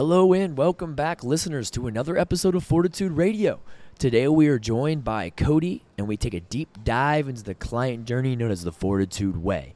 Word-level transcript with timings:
Hello 0.00 0.32
and 0.32 0.56
welcome 0.56 0.94
back, 0.94 1.22
listeners, 1.22 1.70
to 1.72 1.86
another 1.86 2.16
episode 2.16 2.54
of 2.54 2.64
Fortitude 2.64 3.12
Radio. 3.12 3.60
Today 3.98 4.28
we 4.28 4.48
are 4.48 4.58
joined 4.58 5.04
by 5.04 5.28
Cody, 5.28 5.84
and 5.98 6.08
we 6.08 6.16
take 6.16 6.32
a 6.32 6.40
deep 6.40 6.82
dive 6.82 7.28
into 7.28 7.42
the 7.42 7.54
client 7.54 8.06
journey 8.06 8.34
known 8.34 8.50
as 8.50 8.64
the 8.64 8.72
Fortitude 8.72 9.36
Way. 9.36 9.74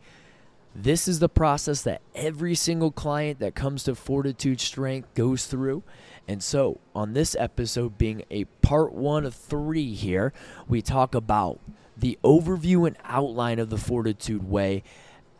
This 0.75 1.09
is 1.09 1.19
the 1.19 1.29
process 1.29 1.83
that 1.83 2.01
every 2.15 2.55
single 2.55 2.91
client 2.91 3.39
that 3.41 3.55
comes 3.55 3.85
to 3.85 3.95
Fortitude 3.95 4.63
Strength 4.63 5.13
goes 5.13 5.45
through. 5.45 5.83
And 6.27 6.43
so, 6.43 6.81
on 6.95 7.13
this 7.13 7.37
episode, 7.39 7.99
being 7.99 8.25
a 8.31 8.45
part 8.63 8.95
one 8.95 9.27
of 9.27 9.35
three 9.35 9.93
here, 9.93 10.33
we 10.67 10.81
talk 10.81 11.15
about 11.15 11.61
the 11.99 12.19
overview 12.25 12.87
and 12.87 12.97
outline 13.05 13.59
of 13.59 13.69
the 13.69 13.77
Fortitude 13.77 14.49
Way, 14.49 14.85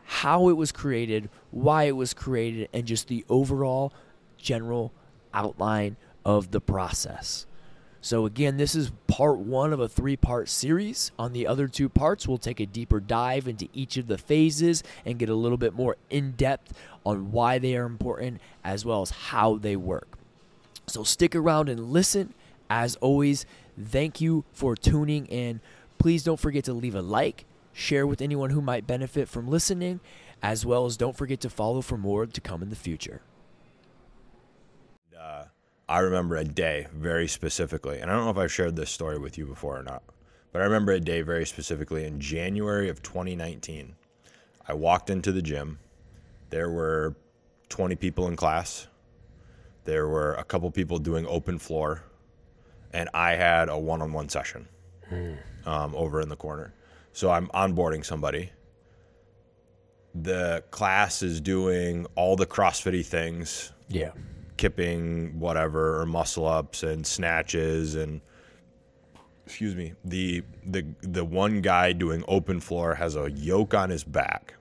how 0.05 0.51
it 0.51 0.59
was 0.59 0.73
created, 0.73 1.31
why 1.51 1.85
it 1.85 1.97
was 1.97 2.13
created, 2.13 2.69
and 2.75 2.85
just 2.85 3.09
the 3.09 3.25
overall 3.31 3.95
general 4.45 4.93
outline 5.33 5.97
of 6.25 6.53
the 6.53 6.61
process. 6.61 7.47
So, 8.01 8.27
again, 8.27 8.59
this 8.59 8.75
is 8.75 8.93
part 9.07 9.39
one 9.39 9.73
of 9.73 9.81
a 9.81 9.89
three 9.89 10.17
part 10.17 10.51
series. 10.51 11.11
On 11.19 11.33
the 11.33 11.47
other 11.47 11.67
two 11.67 11.89
parts, 11.89 12.29
we'll 12.29 12.37
take 12.37 12.61
a 12.61 12.67
deeper 12.67 13.01
dive 13.01 13.49
into 13.49 13.67
each 13.73 13.97
of 13.97 14.09
the 14.09 14.19
phases 14.19 14.83
and 15.07 15.19
get 15.19 15.31
a 15.31 15.35
little 15.35 15.57
bit 15.57 15.73
more 15.73 15.97
in 16.11 16.33
depth 16.33 16.75
on 17.07 17.33
why 17.33 17.59
they 17.59 17.75
are 17.75 17.87
important 17.87 18.43
as 18.63 18.85
well 18.85 19.01
as 19.01 19.11
how 19.11 19.57
they 19.57 19.75
work. 19.75 20.19
So, 20.87 21.03
stick 21.03 21.35
around 21.35 21.71
and 21.71 21.93
listen. 21.93 22.35
As 22.69 22.97
always, 22.97 23.47
thank 23.83 24.21
you 24.21 24.45
for 24.53 24.77
tuning 24.77 25.25
in. 25.27 25.61
Please 25.97 26.23
don't 26.23 26.41
forget 26.41 26.65
to 26.65 26.75
leave 26.75 26.95
a 26.95 27.03
like, 27.03 27.47
share 27.73 28.07
with 28.07 28.21
anyone 28.21 28.51
who 28.51 28.61
might 28.61 28.87
benefit 28.87 29.31
from 29.31 29.49
listening, 29.49 30.01
as 30.43 30.67
well 30.67 30.85
as 30.85 30.99
don't 30.99 31.17
forget 31.17 31.41
to 31.41 31.49
follow 31.49 31.81
for 31.81 31.97
more 31.97 32.27
to 32.27 32.41
come 32.43 32.63
in 32.63 32.69
the 32.69 32.77
future. 32.77 33.23
Uh, 35.25 35.45
I 35.89 36.01
remember 36.01 36.37
a 36.37 36.45
day 36.45 36.87
very 36.95 37.29
specifically, 37.29 38.01
and 38.01 38.11
I 38.11 38.15
don't 38.15 38.25
know 38.25 38.31
if 38.31 38.37
I've 38.37 38.53
shared 38.53 38.77
this 38.77 38.91
story 38.91 39.19
with 39.19 39.39
you 39.39 39.47
before 39.47 39.79
or 39.79 39.83
not, 39.83 40.03
but 40.53 40.61
I 40.61 40.65
remember 40.65 40.93
a 40.93 41.01
day 41.01 41.23
very 41.23 41.47
specifically 41.47 42.05
in 42.05 42.21
January 42.21 42.89
of 42.89 43.03
2019. 43.03 43.95
I 44.69 44.75
walked 44.75 45.09
into 45.11 45.33
the 45.33 45.43
gym. 45.43 45.79
There 46.51 46.71
were 46.71 47.17
20 47.71 47.97
people 47.97 48.29
in 48.29 48.37
class. 48.37 48.87
There 49.85 50.09
were 50.09 50.35
a 50.35 50.45
couple 50.45 50.71
people 50.71 50.99
doing 50.99 51.27
open 51.27 51.59
floor, 51.59 52.03
and 52.93 53.09
I 53.15 53.35
had 53.35 53.69
a 53.69 53.79
one-on-one 53.79 54.29
session 54.29 54.69
um, 55.67 55.95
over 55.95 56.21
in 56.21 56.29
the 56.29 56.37
corner. 56.37 56.73
So 57.13 57.31
I'm 57.31 57.49
onboarding 57.49 58.05
somebody. 58.05 58.51
The 60.15 60.65
class 60.71 61.23
is 61.23 61.41
doing 61.41 62.07
all 62.15 62.37
the 62.37 62.47
CrossFitty 62.47 63.05
things, 63.05 63.73
Yeah. 63.89 64.13
Kipping 64.57 65.39
whatever 65.39 66.01
or 66.01 66.07
muscle 66.07 66.47
ups 66.47 66.83
and 66.83 67.07
snatches 67.07 67.95
and 67.95 68.21
excuse 69.47 69.75
me 69.75 69.93
the 70.05 70.43
the 70.65 70.85
the 71.03 71.25
one 71.25 71.61
guy 71.61 71.93
doing 71.93 72.25
open 72.29 72.61
floor 72.61 72.95
has 72.95 73.17
a 73.17 73.31
yoke 73.33 73.75
on 73.75 73.91
his 73.91 74.05
back 74.05 74.55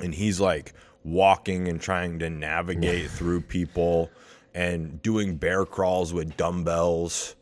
and 0.00 0.14
he's 0.14 0.40
like 0.40 0.72
walking 1.04 1.68
and 1.68 1.80
trying 1.80 2.18
to 2.18 2.28
navigate 2.28 3.10
through 3.10 3.40
people 3.40 4.10
and 4.54 5.00
doing 5.02 5.36
bear 5.36 5.64
crawls 5.64 6.12
with 6.12 6.36
dumbbells 6.36 7.36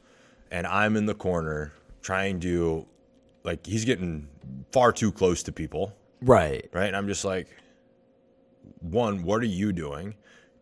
and 0.50 0.66
I'm 0.66 0.96
in 0.96 1.06
the 1.06 1.14
corner 1.14 1.72
trying 2.00 2.41
to 2.41 2.86
like 3.44 3.66
he's 3.66 3.84
getting 3.84 4.28
far 4.72 4.92
too 4.92 5.11
close 5.12 5.42
to 5.44 5.52
people 5.52 5.94
Right. 6.20 6.69
right? 6.72 6.86
And 6.86 6.96
I'm 6.96 7.06
just 7.06 7.24
like, 7.24 7.46
one, 8.80 9.22
what 9.22 9.41
are 9.41 9.46
you 9.46 9.72
doing? 9.72 10.14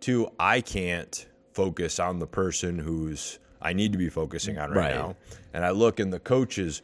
Two, 0.06 0.30
I 0.38 0.60
can't 0.60 1.26
focus 1.52 1.98
on 1.98 2.20
the 2.20 2.28
person 2.28 2.78
who's 2.78 3.40
I 3.60 3.72
need 3.72 3.90
to 3.90 3.98
be 3.98 4.08
focusing 4.08 4.56
on 4.56 4.70
right, 4.70 4.76
Right. 4.92 4.94
now. 4.94 5.16
And 5.52 5.64
I 5.64 5.70
look 5.70 5.98
and 5.98 6.12
the 6.12 6.20
coaches, 6.20 6.80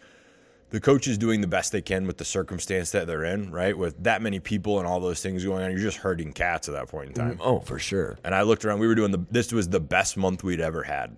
the 0.70 0.81
coach 0.81 1.06
is 1.06 1.19
doing 1.19 1.41
the 1.41 1.47
best 1.47 1.70
they 1.70 1.83
can 1.83 2.05
with 2.09 2.16
the 2.16 2.25
circumstance 2.25 2.91
that 2.91 3.06
they're 3.06 3.22
in, 3.25 3.53
right? 3.53 3.78
With 3.78 4.03
that 4.03 4.22
many 4.22 4.41
people 4.41 4.81
and 4.81 4.88
all 4.88 4.99
those 4.99 5.22
things 5.22 5.44
going 5.44 5.62
on, 5.62 5.71
you're 5.71 5.78
just 5.78 5.99
herding 5.99 6.33
cats 6.33 6.69
at 6.69 6.75
that 6.75 6.88
point 6.88 7.10
in 7.10 7.15
time. 7.15 7.38
Oh, 7.41 7.60
for 7.60 7.78
sure. 7.78 8.19
And 8.25 8.34
I 8.34 8.43
looked 8.43 8.65
around, 8.65 8.81
we 8.81 8.88
were 8.88 8.97
doing 8.97 9.12
the 9.12 9.25
this 9.31 9.53
was 9.53 9.69
the 9.69 9.78
best 9.78 10.16
month 10.16 10.43
we'd 10.43 10.60
ever 10.60 10.83
had, 10.83 11.16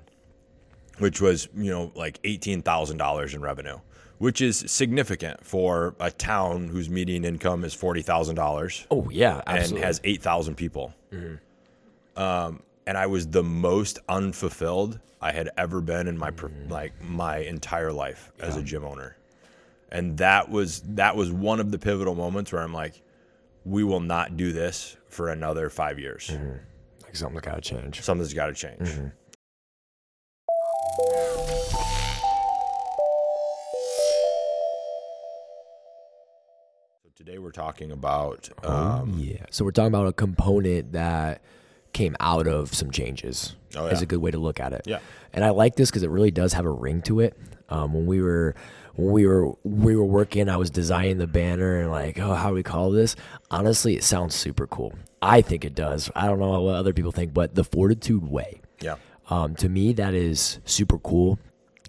which 0.98 1.22
was, 1.22 1.48
you 1.56 1.70
know, 1.70 1.90
like 1.94 2.20
eighteen 2.24 2.60
thousand 2.60 2.98
dollars 2.98 3.32
in 3.32 3.40
revenue. 3.40 3.78
Which 4.18 4.40
is 4.42 4.62
significant 4.68 5.44
for 5.44 5.94
a 5.98 6.10
town 6.10 6.68
whose 6.68 6.90
median 6.90 7.24
income 7.24 7.64
is 7.64 7.72
forty 7.72 8.02
thousand 8.02 8.34
dollars 8.34 8.86
Oh, 8.90 9.08
yeah. 9.10 9.40
Absolutely. 9.46 9.76
and 9.78 9.84
has 9.86 10.00
8,000 10.04 10.54
people. 10.54 10.92
Mm-hmm. 11.12 11.34
Um, 12.16 12.62
and 12.86 12.96
I 12.98 13.06
was 13.06 13.26
the 13.28 13.42
most 13.42 13.98
unfulfilled 14.08 15.00
I 15.20 15.32
had 15.32 15.50
ever 15.56 15.80
been 15.80 16.06
in 16.06 16.18
my 16.18 16.30
pro- 16.30 16.50
like 16.68 16.92
my 17.02 17.38
entire 17.38 17.92
life 17.92 18.30
as 18.40 18.56
a 18.56 18.62
gym 18.62 18.84
owner. 18.84 19.16
And 19.90 20.18
that 20.18 20.50
was 20.50 20.80
that 20.94 21.16
was 21.16 21.30
one 21.32 21.60
of 21.60 21.70
the 21.70 21.78
pivotal 21.78 22.14
moments 22.14 22.52
where 22.52 22.62
I'm 22.62 22.74
like 22.74 23.00
we 23.64 23.82
will 23.84 24.00
not 24.00 24.36
do 24.36 24.52
this 24.52 24.96
for 25.08 25.30
another 25.30 25.70
5 25.70 25.98
years. 25.98 26.30
like 27.02 27.16
something's 27.16 27.40
got 27.44 27.54
to 27.54 27.60
change. 27.62 28.02
Something's 28.02 28.34
got 28.34 28.46
to 28.48 28.54
change. 28.54 28.88
So 37.02 37.10
today 37.16 37.38
we're 37.38 37.50
talking 37.50 37.90
about 37.90 38.48
um, 38.64 39.14
Yeah. 39.18 39.44
So 39.50 39.64
we're 39.64 39.70
talking 39.72 39.88
about 39.88 40.06
a 40.06 40.12
component 40.12 40.92
that 40.92 41.40
came 41.94 42.14
out 42.20 42.46
of 42.46 42.74
some 42.74 42.90
changes. 42.90 43.56
Oh, 43.76 43.86
Is 43.86 44.02
a 44.02 44.06
good 44.06 44.20
way 44.20 44.30
to 44.30 44.38
look 44.38 44.60
at 44.60 44.72
it. 44.72 44.82
Yeah. 44.84 44.98
And 45.32 45.44
I 45.44 45.50
like 45.50 45.74
this 45.74 45.90
because 45.90 46.02
it 46.04 46.10
really 46.10 46.30
does 46.30 46.52
have 46.52 46.64
a 46.66 46.70
ring 46.70 47.02
to 47.02 47.20
it. 47.20 47.36
Um, 47.70 47.92
when 47.94 48.06
we 48.06 48.20
were 48.20 48.54
when 48.94 49.10
we 49.10 49.26
were 49.26 49.52
we 49.64 49.96
were 49.96 50.04
working, 50.04 50.48
I 50.48 50.56
was 50.58 50.70
designing 50.70 51.18
the 51.18 51.26
banner 51.26 51.80
and 51.80 51.90
like, 51.90 52.18
oh, 52.18 52.34
how 52.34 52.50
do 52.50 52.54
we 52.54 52.62
call 52.62 52.90
this? 52.90 53.16
Honestly, 53.50 53.96
it 53.96 54.04
sounds 54.04 54.34
super 54.34 54.66
cool. 54.68 54.94
I 55.22 55.40
think 55.40 55.64
it 55.64 55.74
does. 55.74 56.10
I 56.14 56.26
don't 56.26 56.38
know 56.38 56.60
what 56.60 56.76
other 56.76 56.92
people 56.92 57.10
think, 57.10 57.32
but 57.32 57.54
the 57.54 57.64
Fortitude 57.64 58.28
Way. 58.30 58.60
yeah. 58.80 58.96
Um, 59.30 59.54
to 59.56 59.70
me, 59.70 59.94
that 59.94 60.12
is 60.12 60.58
super 60.66 60.98
cool. 60.98 61.38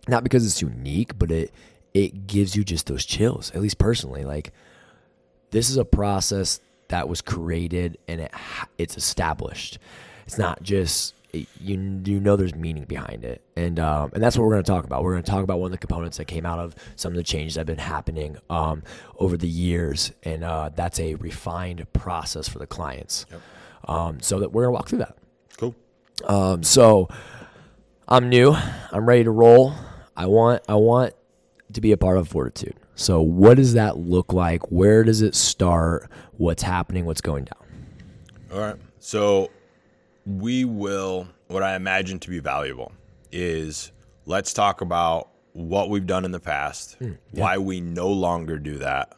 Not 0.07 0.23
because 0.23 0.45
it's 0.45 0.61
unique, 0.61 1.19
but 1.19 1.29
it 1.31 1.51
it 1.93 2.27
gives 2.27 2.55
you 2.55 2.63
just 2.63 2.87
those 2.87 3.05
chills. 3.05 3.51
At 3.53 3.61
least 3.61 3.77
personally, 3.77 4.23
like 4.23 4.53
this 5.51 5.69
is 5.69 5.77
a 5.77 5.85
process 5.85 6.59
that 6.89 7.09
was 7.09 7.21
created 7.21 7.97
and 8.07 8.21
it 8.21 8.31
it's 8.77 8.97
established. 8.97 9.79
It's 10.25 10.37
not 10.37 10.63
just 10.63 11.13
it, 11.33 11.47
you 11.59 12.01
you 12.05 12.19
know 12.19 12.35
there's 12.35 12.55
meaning 12.55 12.85
behind 12.85 13.25
it, 13.25 13.41
and 13.55 13.79
um, 13.79 14.11
and 14.13 14.23
that's 14.23 14.37
what 14.37 14.45
we're 14.45 14.53
going 14.53 14.63
to 14.63 14.71
talk 14.71 14.85
about. 14.85 15.03
We're 15.03 15.13
going 15.13 15.23
to 15.23 15.31
talk 15.31 15.43
about 15.43 15.59
one 15.59 15.67
of 15.67 15.71
the 15.71 15.77
components 15.77 16.17
that 16.17 16.25
came 16.25 16.45
out 16.45 16.59
of 16.59 16.75
some 16.95 17.11
of 17.11 17.17
the 17.17 17.23
changes 17.23 17.55
that 17.55 17.61
have 17.61 17.67
been 17.67 17.77
happening 17.77 18.37
um, 18.49 18.83
over 19.17 19.37
the 19.37 19.47
years, 19.47 20.11
and 20.23 20.43
uh, 20.43 20.69
that's 20.75 20.99
a 20.99 21.15
refined 21.15 21.85
process 21.93 22.47
for 22.47 22.59
the 22.59 22.67
clients. 22.67 23.25
Um, 23.87 24.19
so 24.19 24.39
that 24.39 24.51
we're 24.51 24.63
going 24.63 24.73
to 24.73 24.77
walk 24.77 24.89
through 24.89 24.99
that. 24.99 25.15
Cool. 25.57 25.75
Um, 26.25 26.63
so 26.63 27.07
I'm 28.07 28.29
new. 28.29 28.55
I'm 28.91 29.07
ready 29.07 29.23
to 29.25 29.31
roll. 29.31 29.73
I 30.15 30.25
want 30.27 30.63
I 30.67 30.75
want 30.75 31.13
to 31.73 31.81
be 31.81 31.91
a 31.91 31.97
part 31.97 32.17
of 32.17 32.27
Fortitude. 32.27 32.75
So 32.95 33.21
what 33.21 33.57
does 33.57 33.73
that 33.73 33.97
look 33.97 34.33
like? 34.33 34.71
Where 34.71 35.03
does 35.03 35.21
it 35.21 35.35
start? 35.35 36.09
What's 36.37 36.63
happening? 36.63 37.05
What's 37.05 37.21
going 37.21 37.45
down? 37.45 37.61
All 38.53 38.59
right. 38.59 38.75
So 38.99 39.51
we 40.25 40.65
will, 40.65 41.27
what 41.47 41.61
I 41.61 41.75
imagine 41.75 42.19
to 42.19 42.29
be 42.29 42.39
valuable 42.39 42.91
is 43.31 43.91
let's 44.25 44.53
talk 44.53 44.81
about 44.81 45.29
what 45.53 45.89
we've 45.89 46.07
done 46.07 46.25
in 46.25 46.31
the 46.31 46.39
past, 46.39 46.95
hmm, 46.95 47.13
why 47.31 47.57
we 47.57 47.79
no 47.79 48.09
longer 48.09 48.57
do 48.57 48.77
that, 48.79 49.17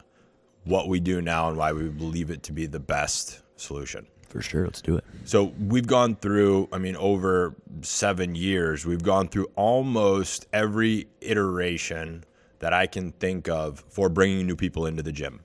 what 0.65 0.87
we 0.87 0.99
do 0.99 1.21
now, 1.21 1.49
and 1.49 1.57
why 1.57 1.71
we 1.71 1.89
believe 1.89 2.29
it 2.29 2.43
to 2.43 2.51
be 2.51 2.65
the 2.65 2.79
best 2.79 3.41
solution. 3.55 4.05
For 4.29 4.41
sure, 4.41 4.65
let's 4.65 4.81
do 4.81 4.97
it. 4.97 5.05
So 5.23 5.53
we've 5.59 5.87
gone 5.87 6.15
through, 6.15 6.67
I 6.73 6.79
mean, 6.79 6.95
over 6.97 7.55
seven 7.81 8.35
years, 8.35 8.85
we've 8.85 9.03
gone 9.03 9.29
through 9.29 9.47
almost 9.55 10.47
every 10.51 11.07
iteration 11.21 12.25
that 12.59 12.73
I 12.73 12.87
can 12.87 13.11
think 13.13 13.47
of 13.47 13.83
for 13.89 14.09
bringing 14.09 14.45
new 14.47 14.55
people 14.55 14.85
into 14.85 15.03
the 15.03 15.11
gym. 15.11 15.41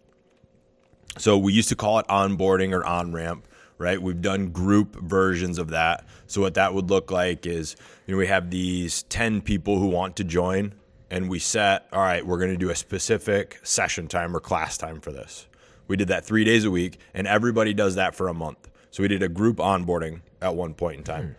So 1.19 1.37
we 1.37 1.53
used 1.53 1.69
to 1.69 1.77
call 1.77 1.99
it 1.99 2.07
onboarding 2.09 2.73
or 2.73 2.85
on 2.85 3.13
ramp, 3.13 3.47
right? 3.79 4.01
We've 4.01 4.21
done 4.21 4.49
group 4.49 4.97
versions 4.97 5.59
of 5.59 5.71
that. 5.71 6.07
So 6.27 6.41
what 6.41 6.55
that 6.55 6.73
would 6.73 6.89
look 6.89 7.11
like 7.11 7.47
is, 7.47 7.77
you 8.07 8.15
know, 8.15 8.19
we 8.19 8.27
have 8.29 8.51
these 8.51 9.03
10 9.05 9.43
people 9.43 9.79
who 9.79 9.89
want 9.89 10.17
to 10.17 10.25
join 10.25 10.75
and 11.11 11.29
we 11.29 11.39
set, 11.39 11.87
all 11.93 12.01
right, 12.01 12.27
we're 12.27 12.39
going 12.39 12.53
to 12.53 12.57
do 12.57 12.71
a 12.71 12.75
specific 12.75 13.61
session 13.63 14.09
time 14.09 14.35
or 14.35 14.41
class 14.41 14.79
time 14.79 15.01
for 15.01 15.13
this. 15.13 15.47
We 15.87 15.97
did 15.97 16.09
that 16.09 16.25
three 16.25 16.45
days 16.45 16.65
a 16.65 16.71
week 16.71 16.99
and 17.13 17.27
everybody 17.27 17.75
does 17.75 17.97
that 17.97 18.15
for 18.15 18.29
a 18.29 18.35
month. 18.35 18.71
So 18.91 19.03
we 19.03 19.09
did 19.09 19.23
a 19.23 19.29
group 19.29 19.59
onboarding 19.59 20.21
at 20.41 20.55
one 20.55 20.73
point 20.73 20.99
in 20.99 21.05
time. 21.05 21.27
Hmm. 21.27 21.33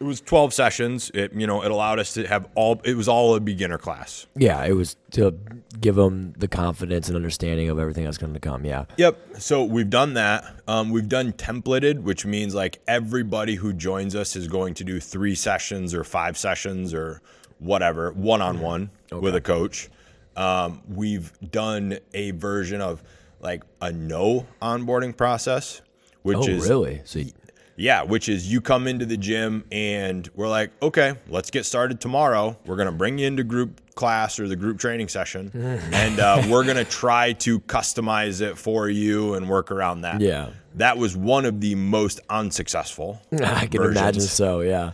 It 0.00 0.04
was 0.04 0.20
12 0.22 0.54
sessions. 0.54 1.10
It 1.12 1.32
you 1.34 1.46
know 1.46 1.62
it 1.62 1.70
allowed 1.70 1.98
us 1.98 2.14
to 2.14 2.26
have 2.26 2.48
all. 2.54 2.80
It 2.84 2.96
was 2.96 3.06
all 3.06 3.34
a 3.34 3.40
beginner 3.40 3.76
class. 3.78 4.26
Yeah, 4.34 4.64
it 4.64 4.72
was 4.72 4.96
to 5.12 5.34
give 5.80 5.94
them 5.94 6.32
the 6.38 6.48
confidence 6.48 7.08
and 7.08 7.16
understanding 7.16 7.68
of 7.68 7.78
everything 7.78 8.04
that's 8.04 8.18
going 8.18 8.32
to 8.32 8.40
come. 8.40 8.64
Yeah. 8.64 8.86
Yep. 8.96 9.18
So 9.38 9.64
we've 9.64 9.90
done 9.90 10.14
that. 10.14 10.44
Um, 10.66 10.90
we've 10.90 11.08
done 11.08 11.32
templated, 11.34 12.02
which 12.02 12.24
means 12.24 12.54
like 12.54 12.80
everybody 12.88 13.56
who 13.56 13.72
joins 13.72 14.14
us 14.14 14.36
is 14.36 14.48
going 14.48 14.74
to 14.74 14.84
do 14.84 15.00
three 15.00 15.34
sessions 15.34 15.92
or 15.94 16.02
five 16.04 16.38
sessions 16.38 16.94
or 16.94 17.20
whatever, 17.58 18.12
one 18.12 18.40
on 18.40 18.60
one 18.60 18.90
with 19.12 19.34
a 19.34 19.40
coach. 19.40 19.90
Um, 20.36 20.80
we've 20.88 21.32
done 21.50 21.98
a 22.14 22.30
version 22.30 22.80
of 22.80 23.02
like 23.40 23.64
a 23.82 23.92
no 23.92 24.46
onboarding 24.62 25.14
process, 25.14 25.82
which 26.22 26.38
Oh, 26.38 26.46
is 26.48 26.66
really? 26.68 27.02
So 27.04 27.18
y- 27.20 27.32
yeah, 27.80 28.02
which 28.02 28.28
is 28.28 28.50
you 28.50 28.60
come 28.60 28.86
into 28.86 29.06
the 29.06 29.16
gym 29.16 29.64
and 29.72 30.28
we're 30.34 30.48
like, 30.48 30.70
okay, 30.82 31.14
let's 31.28 31.50
get 31.50 31.64
started 31.64 32.00
tomorrow. 32.00 32.56
We're 32.66 32.76
gonna 32.76 32.92
bring 32.92 33.18
you 33.18 33.26
into 33.26 33.42
group 33.42 33.80
class 33.94 34.38
or 34.38 34.48
the 34.48 34.56
group 34.56 34.78
training 34.78 35.08
session, 35.08 35.50
and 35.92 36.20
uh, 36.20 36.42
we're 36.48 36.64
gonna 36.64 36.84
try 36.84 37.32
to 37.34 37.58
customize 37.60 38.42
it 38.42 38.58
for 38.58 38.88
you 38.88 39.34
and 39.34 39.48
work 39.48 39.70
around 39.70 40.02
that. 40.02 40.20
Yeah. 40.20 40.50
that 40.74 40.98
was 40.98 41.16
one 41.16 41.46
of 41.46 41.60
the 41.60 41.74
most 41.74 42.20
unsuccessful. 42.28 43.20
I 43.32 43.66
can 43.66 43.82
imagine 43.82 44.22
so. 44.22 44.60
Yeah. 44.60 44.92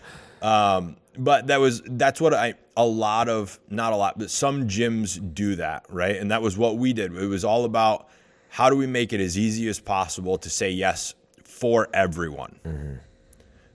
But 1.19 1.47
that 1.47 1.61
was 1.61 1.83
that's 1.85 2.21
what 2.21 2.35
I 2.35 2.55
a 2.77 2.85
lot 2.85 3.29
of 3.29 3.59
not 3.71 3.93
a 3.93 3.97
lot, 3.97 4.19
but 4.19 4.31
some 4.31 4.69
gyms 4.69 5.35
do 5.35 5.57
that, 5.57 5.87
right? 5.89 6.17
And 6.17 6.31
that 6.31 6.43
was 6.43 6.57
what 6.59 6.77
we 6.77 6.93
did. 6.93 7.17
It 7.17 7.27
was 7.27 7.45
all 7.45 7.65
about 7.65 8.09
how 8.49 8.71
do 8.71 8.77
we 8.77 8.87
make 8.87 9.13
it 9.13 9.21
as 9.21 9.37
easy 9.37 9.67
as 9.69 9.81
possible 9.81 10.39
to 10.39 10.51
say 10.51 10.71
yes 10.71 11.15
for 11.57 11.89
everyone. 11.93 13.01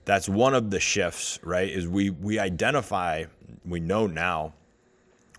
That's 0.06 0.28
one 0.28 0.54
of 0.54 0.72
the 0.72 0.80
shifts, 0.80 1.40
right? 1.44 1.70
Is 1.70 1.88
we 1.88 2.10
we 2.10 2.40
identify, 2.40 3.26
we 3.66 3.80
know 3.80 4.08
now, 4.08 4.54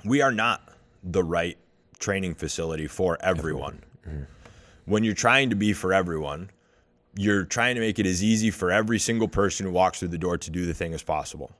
we 0.04 0.20
are 0.22 0.32
not 0.32 0.60
the 1.02 1.22
right 1.22 1.58
training 1.98 2.34
facility 2.34 2.86
for 2.86 3.18
everyone. 3.20 3.82
When 4.84 5.04
you're 5.04 5.14
trying 5.14 5.50
to 5.50 5.56
be 5.56 5.72
for 5.72 5.92
everyone, 5.92 6.50
you're 7.16 7.44
trying 7.44 7.74
to 7.76 7.80
make 7.80 7.98
it 7.98 8.06
as 8.06 8.22
easy 8.22 8.50
for 8.50 8.70
every 8.70 8.98
single 8.98 9.28
person 9.28 9.66
who 9.66 9.72
walks 9.72 9.98
through 10.00 10.08
the 10.08 10.18
door 10.18 10.38
to 10.38 10.50
do 10.50 10.66
the 10.66 10.74
thing 10.74 10.94
as 10.94 11.02
possible 11.02 11.52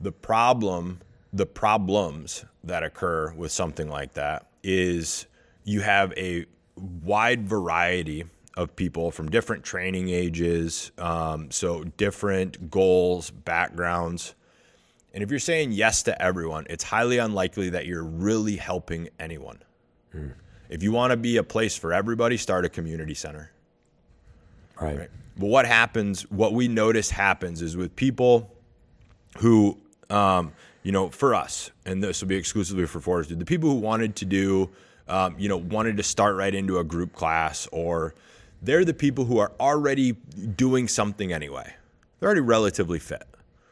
the 0.00 0.12
problem 0.12 1.00
the 1.32 1.46
problems 1.46 2.44
that 2.64 2.82
occur 2.82 3.32
with 3.34 3.52
something 3.52 3.88
like 3.88 4.14
that 4.14 4.46
is 4.64 5.26
you 5.64 5.80
have 5.80 6.12
a 6.16 6.44
wide 7.02 7.48
variety 7.48 8.24
of 8.60 8.74
people 8.76 9.10
from 9.10 9.30
different 9.30 9.64
training 9.64 10.08
ages 10.08 10.92
um, 10.98 11.50
so 11.50 11.84
different 11.96 12.70
goals 12.70 13.30
backgrounds 13.30 14.34
and 15.12 15.22
if 15.22 15.30
you're 15.30 15.38
saying 15.38 15.72
yes 15.72 16.02
to 16.02 16.22
everyone 16.22 16.66
it's 16.70 16.84
highly 16.84 17.18
unlikely 17.18 17.70
that 17.70 17.86
you're 17.86 18.04
really 18.04 18.56
helping 18.56 19.08
anyone 19.18 19.58
if 20.68 20.82
you 20.82 20.92
want 20.92 21.10
to 21.10 21.16
be 21.16 21.36
a 21.36 21.42
place 21.42 21.76
for 21.76 21.92
everybody 21.92 22.36
start 22.36 22.64
a 22.64 22.68
community 22.68 23.14
center 23.14 23.50
Right. 24.80 24.98
Right. 24.98 25.10
But 25.36 25.46
what 25.46 25.66
happens, 25.66 26.22
what 26.30 26.52
we 26.52 26.68
notice 26.68 27.10
happens 27.10 27.62
is 27.62 27.76
with 27.76 27.94
people 27.96 28.54
who, 29.38 29.78
um, 30.08 30.52
you 30.82 30.92
know, 30.92 31.08
for 31.08 31.34
us, 31.34 31.70
and 31.84 32.02
this 32.02 32.20
will 32.20 32.28
be 32.28 32.36
exclusively 32.36 32.86
for 32.86 33.00
Fortitude, 33.00 33.38
the 33.38 33.44
people 33.44 33.70
who 33.70 33.76
wanted 33.76 34.16
to 34.16 34.24
do, 34.24 34.70
um, 35.08 35.36
you 35.38 35.48
know, 35.48 35.56
wanted 35.56 35.96
to 35.98 36.02
start 36.02 36.36
right 36.36 36.54
into 36.54 36.78
a 36.78 36.84
group 36.84 37.12
class, 37.12 37.68
or 37.72 38.14
they're 38.62 38.84
the 38.84 38.94
people 38.94 39.24
who 39.24 39.38
are 39.38 39.52
already 39.58 40.12
doing 40.12 40.88
something 40.88 41.32
anyway. 41.32 41.74
They're 42.18 42.28
already 42.28 42.42
relatively 42.42 42.98
fit. 42.98 43.24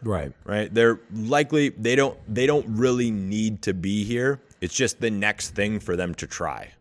Right. 0.03 0.33
right? 0.45 0.73
They're 0.73 1.01
likely 1.13 1.71
they 1.71 1.97
don't 1.97 2.17
they 2.33 2.47
don't 2.47 2.67
really 2.69 3.11
need 3.11 3.63
to 3.63 3.75
be 3.75 4.05
here. 4.05 4.41
It's 4.61 4.75
just 4.75 5.01
the 5.01 5.11
next 5.11 5.51
thing 5.51 5.81
for 5.81 5.97
them 5.97 6.15
to 6.17 6.27
try. 6.27 6.73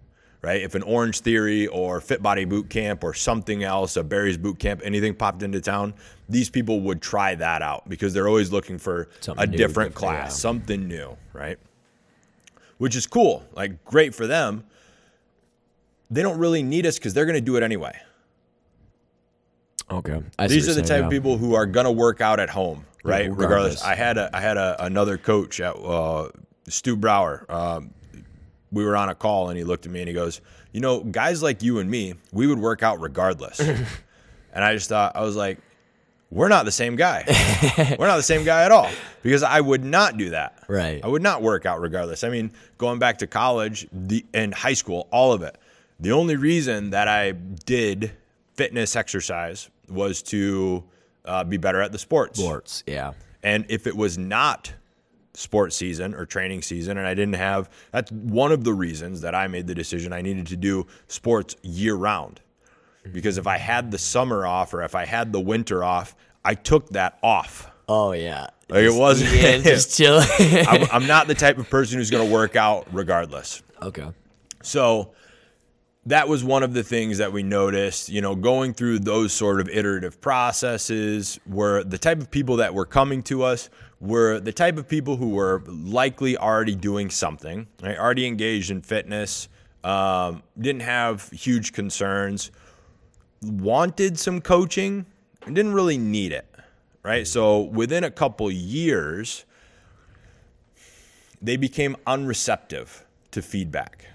Right? 0.43 0.61
If 0.61 0.75
an 0.75 0.83
Orangetheory 0.83 1.67
or 1.71 1.99
fit 1.99 2.21
body 2.21 2.45
boot 2.45 2.69
camp 2.69 3.03
or 3.03 3.13
something 3.13 3.63
else 3.63 3.97
a 3.97 4.03
barry's 4.03 4.37
boot 4.37 4.59
camp 4.59 4.81
anything 4.83 5.15
popped 5.15 5.41
into 5.41 5.59
town 5.59 5.95
these 6.29 6.49
people 6.49 6.81
would 6.81 7.01
try 7.01 7.33
that 7.33 7.61
out 7.63 7.89
because 7.89 8.13
they're 8.13 8.27
always 8.27 8.51
looking 8.51 8.77
for 8.77 9.09
Something 9.19 9.43
a 9.43 9.47
new, 9.47 9.57
different 9.57 9.89
different, 9.89 9.95
class 9.95 10.25
yeah. 10.25 10.29
something 10.29 10.87
new. 10.87 11.17
Right? 11.33 11.57
Which 12.77 12.95
is 12.95 13.07
cool 13.07 13.43
like 13.53 13.83
great 13.83 14.13
for 14.13 14.27
them 14.27 14.63
they 16.09 16.21
don't 16.21 16.37
really 16.37 16.63
need 16.63 16.85
us 16.85 16.97
because 16.97 17.13
they're 17.13 17.25
going 17.25 17.35
to 17.35 17.41
do 17.41 17.57
it 17.57 17.63
anyway 17.63 17.97
Okay. 19.89 20.21
I 20.37 20.47
these 20.47 20.67
are 20.67 20.73
the 20.73 20.81
type 20.81 21.05
of 21.05 21.09
people 21.09 21.37
who 21.37 21.55
are 21.55 21.65
gonna 21.65 21.91
work 21.91 22.19
out 22.19 22.39
at 22.39 22.49
home, 22.49 22.85
right? 23.03 23.29
regardless. 23.29 23.37
regardless. 23.39 23.83
I 23.83 23.95
had 23.95 24.17
a 24.17 24.29
I 24.33 24.41
had 24.41 24.57
a, 24.57 24.83
another 24.83 25.17
coach 25.17 25.61
at 25.61 25.75
uh, 25.75 26.29
Stu 26.67 26.97
Brower. 26.97 27.45
Um, 27.47 27.93
we 28.71 28.83
were 28.83 28.97
on 28.97 29.07
a 29.09 29.15
call 29.15 29.49
and 29.49 29.57
he 29.57 29.63
looked 29.63 29.85
at 29.85 29.91
me 29.91 29.99
and 30.01 30.07
he 30.07 30.13
goes, 30.13 30.41
"You 30.73 30.81
know, 30.81 31.01
guys 31.01 31.41
like 31.41 31.63
you 31.63 31.79
and 31.79 31.89
me, 31.89 32.15
we 32.33 32.47
would 32.47 32.59
work 32.59 32.83
out 32.83 32.99
regardless." 32.99 33.59
and 34.53 34.63
I 34.63 34.73
just 34.73 34.89
thought 34.89 35.15
I 35.15 35.23
was 35.23 35.37
like, 35.37 35.59
"We're 36.31 36.49
not 36.49 36.65
the 36.65 36.71
same 36.71 36.97
guy. 36.97 37.23
we're 37.97 38.07
not 38.07 38.17
the 38.17 38.23
same 38.23 38.43
guy 38.43 38.65
at 38.65 38.73
all." 38.73 38.89
Because 39.23 39.41
I 39.41 39.61
would 39.61 39.85
not 39.85 40.17
do 40.17 40.31
that. 40.31 40.65
Right. 40.67 41.01
I 41.01 41.07
would 41.07 41.23
not 41.23 41.41
work 41.41 41.65
out 41.65 41.79
regardless. 41.79 42.25
I 42.25 42.29
mean, 42.29 42.51
going 42.77 42.99
back 42.99 43.19
to 43.19 43.27
college, 43.27 43.87
the 43.93 44.25
and 44.33 44.53
high 44.53 44.73
school, 44.73 45.07
all 45.11 45.31
of 45.31 45.43
it. 45.43 45.57
The 45.99 46.11
only 46.11 46.35
reason 46.35 46.91
that 46.91 47.07
I 47.07 47.31
did 47.31 48.11
fitness 48.53 48.95
exercise 48.95 49.69
was 49.89 50.21
to 50.23 50.83
uh, 51.25 51.43
be 51.43 51.57
better 51.57 51.81
at 51.81 51.91
the 51.91 51.97
sports. 51.99 52.39
Sports. 52.39 52.83
Yeah. 52.87 53.13
And 53.43 53.65
if 53.69 53.87
it 53.87 53.95
was 53.95 54.17
not 54.17 54.73
sports 55.33 55.75
season 55.75 56.13
or 56.13 56.25
training 56.25 56.61
season, 56.61 56.97
and 56.97 57.07
I 57.07 57.13
didn't 57.13 57.35
have, 57.35 57.69
that's 57.91 58.11
one 58.11 58.51
of 58.51 58.63
the 58.63 58.73
reasons 58.73 59.21
that 59.21 59.35
I 59.35 59.47
made 59.47 59.67
the 59.67 59.75
decision 59.75 60.13
I 60.13 60.21
needed 60.21 60.47
to 60.47 60.57
do 60.57 60.87
sports 61.07 61.55
year 61.61 61.95
round. 61.95 62.41
Because 63.11 63.37
if 63.37 63.47
I 63.47 63.57
had 63.57 63.91
the 63.91 63.97
summer 63.97 64.45
off 64.45 64.73
or 64.73 64.83
if 64.83 64.93
I 64.95 65.05
had 65.05 65.31
the 65.31 65.39
winter 65.39 65.83
off, 65.83 66.15
I 66.43 66.55
took 66.55 66.89
that 66.89 67.17
off. 67.23 67.71
Oh 67.87 68.11
yeah. 68.11 68.47
Like 68.69 68.83
it 68.83 68.93
wasn't. 68.93 69.31
Yeah, 69.33 69.57
just 69.63 69.97
chill. 69.97 70.19
I'm, 70.39 70.87
I'm 70.91 71.07
not 71.07 71.27
the 71.27 71.35
type 71.35 71.57
of 71.57 71.69
person 71.69 71.97
who's 71.97 72.09
going 72.11 72.27
to 72.27 72.33
work 72.33 72.55
out 72.57 72.87
regardless. 72.91 73.63
okay. 73.81 74.07
So 74.61 75.13
that 76.07 76.29
was 76.29 76.41
one 76.41 76.63
of 76.63 76.73
the 76.73 76.83
things 76.83 77.17
that 77.17 77.33
we 77.33 77.43
noticed, 77.43 78.07
you 78.07 78.21
know, 78.21 78.33
going 78.33 78.73
through 78.73 78.99
those 78.99 79.33
sort 79.33 79.59
of 79.59 79.67
iterative 79.67 80.21
processes 80.21 81.37
were 81.45 81.83
the 81.83 81.97
type 81.97 82.21
of 82.21 82.31
people 82.31 82.55
that 82.57 82.73
were 82.73 82.85
coming 82.85 83.21
to 83.23 83.43
us 83.43 83.69
were 83.99 84.39
the 84.39 84.53
type 84.53 84.77
of 84.77 84.87
people 84.87 85.17
who 85.17 85.29
were 85.29 85.61
likely 85.67 86.37
already 86.37 86.75
doing 86.75 87.09
something, 87.09 87.67
right? 87.83 87.97
already 87.97 88.25
engaged 88.25 88.71
in 88.71 88.81
fitness, 88.81 89.49
um, 89.83 90.43
didn't 90.57 90.83
have 90.83 91.29
huge 91.31 91.73
concerns, 91.73 92.51
wanted 93.41 94.17
some 94.17 94.39
coaching, 94.39 95.05
and 95.45 95.55
didn't 95.55 95.73
really 95.73 95.97
need 95.97 96.31
it, 96.31 96.47
right? 97.03 97.27
So 97.27 97.63
within 97.63 98.05
a 98.05 98.11
couple 98.11 98.49
years, 98.49 99.43
they 101.41 101.57
became 101.57 101.97
unreceptive 102.07 103.03
to 103.31 103.41
feedback 103.41 104.07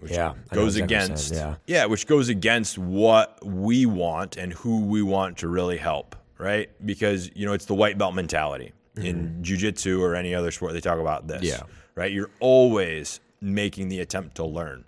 which 0.00 0.12
Yeah, 0.12 0.34
goes 0.52 0.76
exactly 0.76 0.76
what 0.76 0.76
you're 0.76 0.84
against 0.84 1.28
saying, 1.28 1.56
yeah. 1.66 1.84
which 1.86 2.06
goes 2.06 2.28
against 2.28 2.78
what 2.78 3.38
we 3.44 3.86
want 3.86 4.36
and 4.36 4.52
who 4.52 4.84
we 4.86 5.02
want 5.02 5.38
to 5.38 5.48
really 5.48 5.76
help 5.78 6.14
right 6.38 6.68
because 6.84 7.30
you 7.34 7.46
know 7.46 7.52
it's 7.54 7.64
the 7.66 7.74
white 7.74 7.96
belt 7.98 8.14
mentality 8.14 8.72
in 8.96 9.42
jiu-jitsu 9.42 10.02
or 10.02 10.14
any 10.14 10.34
other 10.34 10.50
sport 10.50 10.72
they 10.72 10.80
talk 10.80 10.98
about 10.98 11.26
this 11.28 11.42
Mm-hmm. 11.42 11.68
Yeah. 11.68 11.74
right 11.94 12.12
you're 12.12 12.30
always 12.40 13.20
making 13.40 13.88
the 13.88 14.00
attempt 14.00 14.36
to 14.36 14.44
learn 14.44 14.84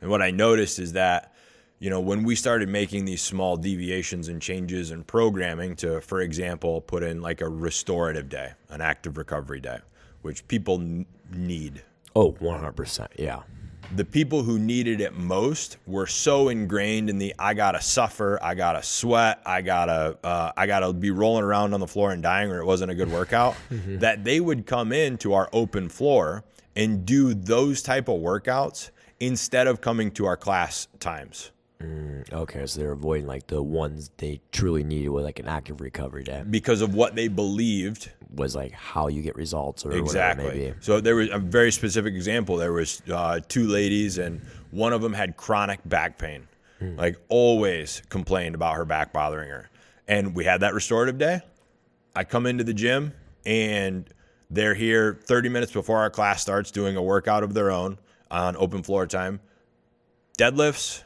and 0.00 0.10
what 0.10 0.22
i 0.22 0.30
noticed 0.30 0.78
is 0.78 0.92
that 0.92 1.32
you 1.80 1.90
know 1.90 2.00
when 2.00 2.22
we 2.24 2.34
started 2.34 2.68
making 2.68 3.04
these 3.04 3.22
small 3.22 3.56
deviations 3.56 4.28
and 4.28 4.40
changes 4.42 4.90
in 4.90 5.04
programming 5.04 5.76
to 5.76 6.00
for 6.00 6.20
example 6.20 6.80
put 6.80 7.02
in 7.02 7.20
like 7.20 7.40
a 7.40 7.48
restorative 7.48 8.28
day 8.28 8.52
an 8.70 8.80
active 8.80 9.16
recovery 9.16 9.60
day 9.60 9.78
which 10.22 10.46
people 10.48 10.76
n- 10.80 11.06
need 11.32 11.82
Oh, 12.20 12.32
100%. 12.32 13.06
Yeah. 13.16 13.42
the 13.94 14.04
people 14.04 14.42
who 14.42 14.58
needed 14.58 15.00
it 15.00 15.14
most 15.14 15.78
were 15.86 16.06
so 16.06 16.48
ingrained 16.48 17.08
in 17.08 17.18
the 17.18 17.32
I 17.38 17.54
gotta 17.54 17.80
suffer, 17.80 18.38
I 18.42 18.54
gotta 18.54 18.82
sweat, 18.82 19.40
I 19.46 19.62
gotta 19.62 20.18
uh, 20.22 20.52
I 20.56 20.66
gotta 20.66 20.92
be 20.92 21.10
rolling 21.10 21.44
around 21.44 21.74
on 21.74 21.80
the 21.80 21.86
floor 21.86 22.10
and 22.10 22.22
dying, 22.22 22.50
or 22.50 22.58
it 22.60 22.66
wasn't 22.66 22.90
a 22.90 22.94
good 22.94 23.10
workout. 23.10 23.54
that 23.70 24.24
they 24.24 24.40
would 24.40 24.66
come 24.66 24.92
into 24.92 25.32
our 25.32 25.48
open 25.52 25.88
floor 25.88 26.42
and 26.76 27.06
do 27.06 27.34
those 27.34 27.80
type 27.82 28.08
of 28.08 28.20
workouts 28.20 28.90
instead 29.20 29.66
of 29.66 29.80
coming 29.80 30.10
to 30.12 30.26
our 30.26 30.36
class 30.36 30.86
times 31.00 31.50
Okay, 31.80 32.66
so 32.66 32.80
they're 32.80 32.92
avoiding 32.92 33.26
like 33.26 33.46
the 33.46 33.62
ones 33.62 34.10
they 34.16 34.40
truly 34.50 34.82
needed 34.82 35.10
with 35.10 35.24
like 35.24 35.38
an 35.38 35.46
active 35.46 35.80
recovery 35.80 36.24
day 36.24 36.42
because 36.48 36.80
of 36.80 36.94
what 36.94 37.14
they 37.14 37.28
believed 37.28 38.10
was 38.34 38.56
like 38.56 38.72
how 38.72 39.06
you 39.06 39.22
get 39.22 39.36
results 39.36 39.84
or 39.84 39.90
whatever 39.90 40.02
it 40.02 40.06
Exactly. 40.06 40.44
may 40.44 40.70
be. 40.70 40.74
So 40.80 41.00
there 41.00 41.14
was 41.14 41.28
a 41.30 41.38
very 41.38 41.70
specific 41.70 42.14
example. 42.14 42.56
There 42.56 42.72
was 42.72 43.00
uh, 43.12 43.40
two 43.46 43.68
ladies, 43.68 44.18
and 44.18 44.40
one 44.72 44.92
of 44.92 45.02
them 45.02 45.12
had 45.12 45.36
chronic 45.36 45.80
back 45.84 46.18
pain, 46.18 46.48
like 46.80 47.16
always 47.28 48.02
complained 48.08 48.54
about 48.56 48.74
her 48.74 48.84
back 48.84 49.12
bothering 49.12 49.48
her. 49.48 49.70
And 50.08 50.34
we 50.34 50.44
had 50.44 50.60
that 50.60 50.74
restorative 50.74 51.16
day, 51.18 51.42
I 52.16 52.24
come 52.24 52.46
into 52.46 52.64
the 52.64 52.74
gym 52.74 53.12
and 53.46 54.08
they're 54.50 54.74
here 54.74 55.20
30 55.24 55.50
minutes 55.50 55.70
before 55.72 55.98
our 55.98 56.10
class 56.10 56.42
starts 56.42 56.70
doing 56.70 56.96
a 56.96 57.02
workout 57.02 57.42
of 57.44 57.54
their 57.54 57.70
own 57.70 57.98
on 58.30 58.56
open 58.56 58.82
floor 58.82 59.06
time. 59.06 59.40
Deadlifts, 60.38 61.02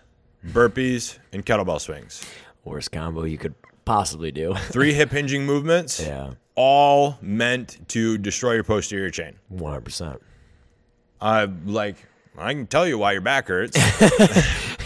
burpees, 0.46 1.18
and 1.32 1.44
kettlebell 1.44 1.80
swings. 1.80 2.24
Worst 2.64 2.92
combo 2.92 3.24
you 3.24 3.38
could 3.38 3.54
possibly 3.84 4.30
do. 4.32 4.54
Three 4.70 4.92
hip 4.92 5.10
hinging 5.10 5.44
movements. 5.46 6.00
yeah, 6.00 6.34
All 6.54 7.18
meant 7.20 7.88
to 7.88 8.18
destroy 8.18 8.52
your 8.54 8.64
posterior 8.64 9.10
chain. 9.10 9.34
one 9.48 9.72
hundred 9.72 9.84
percent. 9.84 10.22
I 11.20 11.44
like 11.66 11.96
I 12.36 12.52
can 12.54 12.66
tell 12.66 12.86
you 12.86 12.98
why 12.98 13.12
your 13.12 13.20
back 13.20 13.48
hurts. 13.48 13.76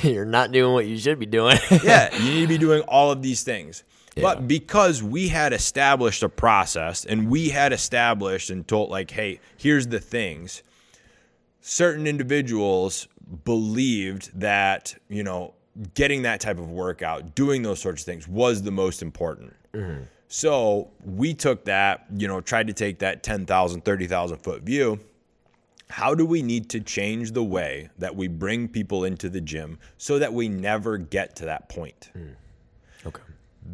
You're 0.02 0.24
not 0.24 0.52
doing 0.52 0.72
what 0.74 0.86
you 0.86 0.98
should 0.98 1.18
be 1.18 1.26
doing. 1.26 1.56
yeah, 1.82 2.14
you 2.16 2.30
need 2.34 2.40
to 2.42 2.46
be 2.48 2.58
doing 2.58 2.82
all 2.82 3.10
of 3.10 3.22
these 3.22 3.42
things. 3.42 3.82
Yeah. 4.14 4.22
But 4.22 4.48
because 4.48 5.02
we 5.02 5.28
had 5.28 5.52
established 5.52 6.22
a 6.22 6.28
process 6.28 7.04
and 7.04 7.30
we 7.30 7.48
had 7.50 7.72
established 7.72 8.50
and 8.50 8.66
told, 8.66 8.90
like, 8.90 9.10
hey, 9.10 9.40
here's 9.56 9.86
the 9.88 10.00
things, 10.00 10.62
certain 11.66 12.06
individuals 12.06 13.08
believed 13.44 14.38
that, 14.38 14.94
you 15.08 15.24
know, 15.24 15.52
getting 15.94 16.22
that 16.22 16.40
type 16.40 16.60
of 16.60 16.70
workout, 16.70 17.34
doing 17.34 17.62
those 17.62 17.80
sorts 17.80 18.02
of 18.02 18.06
things 18.06 18.28
was 18.28 18.62
the 18.62 18.70
most 18.70 19.02
important. 19.02 19.52
So 20.28 20.90
we 21.04 21.34
took 21.34 21.64
that, 21.64 22.06
you 22.16 22.28
know, 22.28 22.40
tried 22.40 22.68
to 22.68 22.72
take 22.72 23.00
that 23.00 23.24
10,000, 23.24 23.84
30,000 23.84 24.38
foot 24.38 24.62
view. 24.62 25.00
How 25.90 26.14
do 26.14 26.24
we 26.24 26.40
need 26.40 26.70
to 26.70 26.80
change 26.80 27.32
the 27.32 27.42
way 27.42 27.90
that 27.98 28.14
we 28.14 28.28
bring 28.28 28.68
people 28.68 29.04
into 29.04 29.28
the 29.28 29.40
gym 29.40 29.80
so 29.98 30.20
that 30.20 30.32
we 30.32 30.48
never 30.48 30.98
get 30.98 31.34
to 31.36 31.46
that 31.46 31.68
point? 31.68 32.12
okay. 33.04 33.22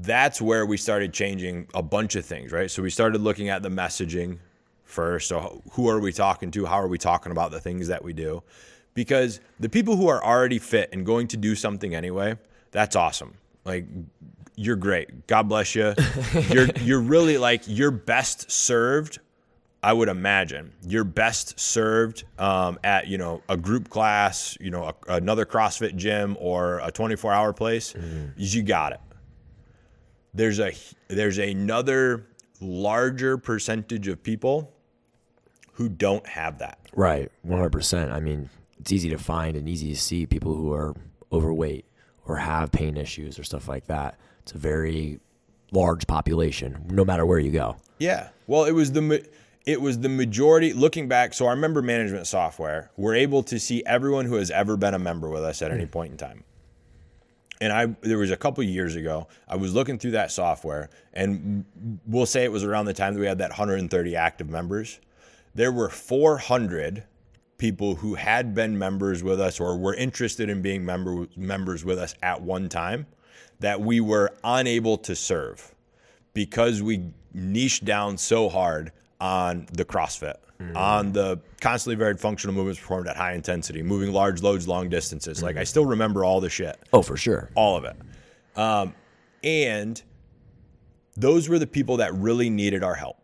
that's 0.00 0.40
where 0.40 0.64
we 0.64 0.78
started 0.78 1.12
changing 1.12 1.68
a 1.74 1.82
bunch 1.82 2.16
of 2.16 2.24
things, 2.24 2.52
right? 2.52 2.70
So 2.70 2.82
we 2.82 2.90
started 2.90 3.20
looking 3.20 3.50
at 3.50 3.62
the 3.62 3.68
messaging 3.70 4.38
first. 4.92 5.28
So 5.28 5.62
who 5.72 5.88
are 5.88 5.98
we 5.98 6.12
talking 6.12 6.50
to? 6.52 6.66
How 6.66 6.80
are 6.80 6.88
we 6.88 6.98
talking 6.98 7.32
about 7.32 7.50
the 7.50 7.60
things 7.60 7.88
that 7.88 8.04
we 8.04 8.12
do? 8.12 8.42
Because 8.94 9.40
the 9.58 9.68
people 9.68 9.96
who 9.96 10.08
are 10.08 10.22
already 10.22 10.58
fit 10.58 10.90
and 10.92 11.04
going 11.04 11.28
to 11.28 11.36
do 11.36 11.54
something 11.54 11.94
anyway, 11.94 12.36
that's 12.70 12.94
awesome. 12.94 13.34
Like 13.64 13.86
you're 14.54 14.76
great. 14.76 15.26
God 15.26 15.48
bless 15.48 15.74
you. 15.74 15.94
You're 16.50 16.68
you're 16.80 17.00
really 17.00 17.38
like 17.38 17.62
you're 17.66 17.90
best 17.90 18.50
served 18.50 19.18
I 19.84 19.92
would 19.92 20.08
imagine 20.08 20.72
you're 20.86 21.02
best 21.02 21.58
served 21.58 22.22
um, 22.38 22.78
at 22.84 23.08
you 23.08 23.18
know 23.18 23.42
a 23.48 23.56
group 23.56 23.88
class, 23.88 24.56
you 24.60 24.70
know 24.70 24.84
a, 24.84 25.14
another 25.14 25.44
CrossFit 25.44 25.96
gym 25.96 26.36
or 26.38 26.78
a 26.80 26.92
24 26.92 27.32
hour 27.32 27.52
place. 27.52 27.94
is 28.36 28.54
You 28.54 28.62
got 28.62 28.92
it. 28.92 29.00
There's 30.34 30.60
a 30.60 30.72
there's 31.08 31.38
another 31.38 32.28
larger 32.60 33.36
percentage 33.38 34.06
of 34.06 34.22
people 34.22 34.72
who 35.72 35.88
don't 35.88 36.26
have 36.26 36.58
that. 36.58 36.78
Right, 36.94 37.30
one 37.42 37.58
hundred 37.58 37.72
percent. 37.72 38.12
I 38.12 38.20
mean, 38.20 38.50
it's 38.78 38.92
easy 38.92 39.10
to 39.10 39.18
find 39.18 39.56
and 39.56 39.68
easy 39.68 39.90
to 39.90 40.00
see 40.00 40.26
people 40.26 40.54
who 40.54 40.72
are 40.72 40.94
overweight 41.32 41.84
or 42.26 42.36
have 42.36 42.70
pain 42.72 42.96
issues 42.96 43.38
or 43.38 43.44
stuff 43.44 43.68
like 43.68 43.86
that. 43.86 44.18
It's 44.42 44.52
a 44.52 44.58
very 44.58 45.20
large 45.72 46.06
population, 46.06 46.84
no 46.90 47.04
matter 47.04 47.24
where 47.26 47.38
you 47.38 47.50
go. 47.50 47.76
Yeah. 47.98 48.28
Well, 48.46 48.64
it 48.64 48.72
was 48.72 48.92
the 48.92 49.26
it 49.64 49.80
was 49.80 50.00
the 50.00 50.08
majority. 50.08 50.72
Looking 50.72 51.08
back, 51.08 51.34
so 51.34 51.46
our 51.46 51.56
member 51.56 51.82
management 51.82 52.26
software, 52.26 52.90
we're 52.96 53.14
able 53.14 53.42
to 53.44 53.58
see 53.58 53.82
everyone 53.86 54.26
who 54.26 54.34
has 54.34 54.50
ever 54.50 54.76
been 54.76 54.94
a 54.94 54.98
member 54.98 55.28
with 55.28 55.44
us 55.44 55.62
at 55.62 55.70
any 55.70 55.86
mm. 55.86 55.90
point 55.90 56.12
in 56.12 56.16
time. 56.18 56.44
And 57.60 57.72
I 57.72 57.86
there 58.00 58.18
was 58.18 58.30
a 58.30 58.36
couple 58.36 58.64
years 58.64 58.96
ago, 58.96 59.28
I 59.48 59.56
was 59.56 59.72
looking 59.72 59.98
through 59.98 60.12
that 60.12 60.32
software, 60.32 60.90
and 61.12 61.64
we'll 62.06 62.26
say 62.26 62.44
it 62.44 62.52
was 62.52 62.64
around 62.64 62.86
the 62.86 62.94
time 62.94 63.14
that 63.14 63.20
we 63.20 63.26
had 63.26 63.38
that 63.38 63.50
130 63.50 64.16
active 64.16 64.50
members. 64.50 65.00
There 65.54 65.72
were 65.72 65.88
400 65.88 67.04
people 67.58 67.96
who 67.96 68.14
had 68.14 68.54
been 68.54 68.78
members 68.78 69.22
with 69.22 69.40
us 69.40 69.60
or 69.60 69.76
were 69.78 69.94
interested 69.94 70.48
in 70.48 70.62
being 70.62 70.84
member 70.84 71.26
members 71.36 71.84
with 71.84 71.98
us 71.98 72.14
at 72.22 72.40
one 72.42 72.68
time 72.68 73.06
that 73.60 73.80
we 73.80 74.00
were 74.00 74.32
unable 74.42 74.96
to 74.98 75.14
serve 75.14 75.74
because 76.34 76.82
we 76.82 77.12
niched 77.32 77.84
down 77.84 78.18
so 78.18 78.48
hard 78.48 78.90
on 79.20 79.66
the 79.72 79.84
CrossFit, 79.84 80.34
on 80.74 81.12
the 81.12 81.38
constantly 81.60 81.94
varied 81.96 82.18
functional 82.18 82.54
movements 82.54 82.80
performed 82.80 83.06
at 83.06 83.16
high 83.16 83.34
intensity, 83.34 83.82
moving 83.82 84.12
large 84.12 84.42
loads, 84.42 84.66
long 84.66 84.88
distances. 84.88 85.42
Like 85.42 85.56
I 85.56 85.64
still 85.64 85.84
remember 85.86 86.24
all 86.24 86.40
the 86.40 86.50
shit, 86.50 86.76
Oh, 86.92 87.02
for 87.02 87.16
sure. 87.16 87.50
all 87.54 87.76
of 87.76 87.84
it. 87.84 87.96
Um, 88.56 88.94
and 89.44 90.02
those 91.16 91.48
were 91.48 91.58
the 91.60 91.66
people 91.66 91.98
that 91.98 92.12
really 92.14 92.50
needed 92.50 92.82
our 92.82 92.94
help. 92.94 93.21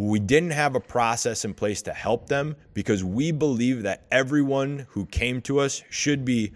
We 0.00 0.18
didn't 0.18 0.52
have 0.52 0.76
a 0.76 0.80
process 0.80 1.44
in 1.44 1.52
place 1.52 1.82
to 1.82 1.92
help 1.92 2.26
them 2.26 2.56
because 2.72 3.04
we 3.04 3.32
believe 3.32 3.82
that 3.82 4.06
everyone 4.10 4.86
who 4.88 5.04
came 5.04 5.42
to 5.42 5.60
us 5.60 5.82
should 5.90 6.24
be 6.24 6.52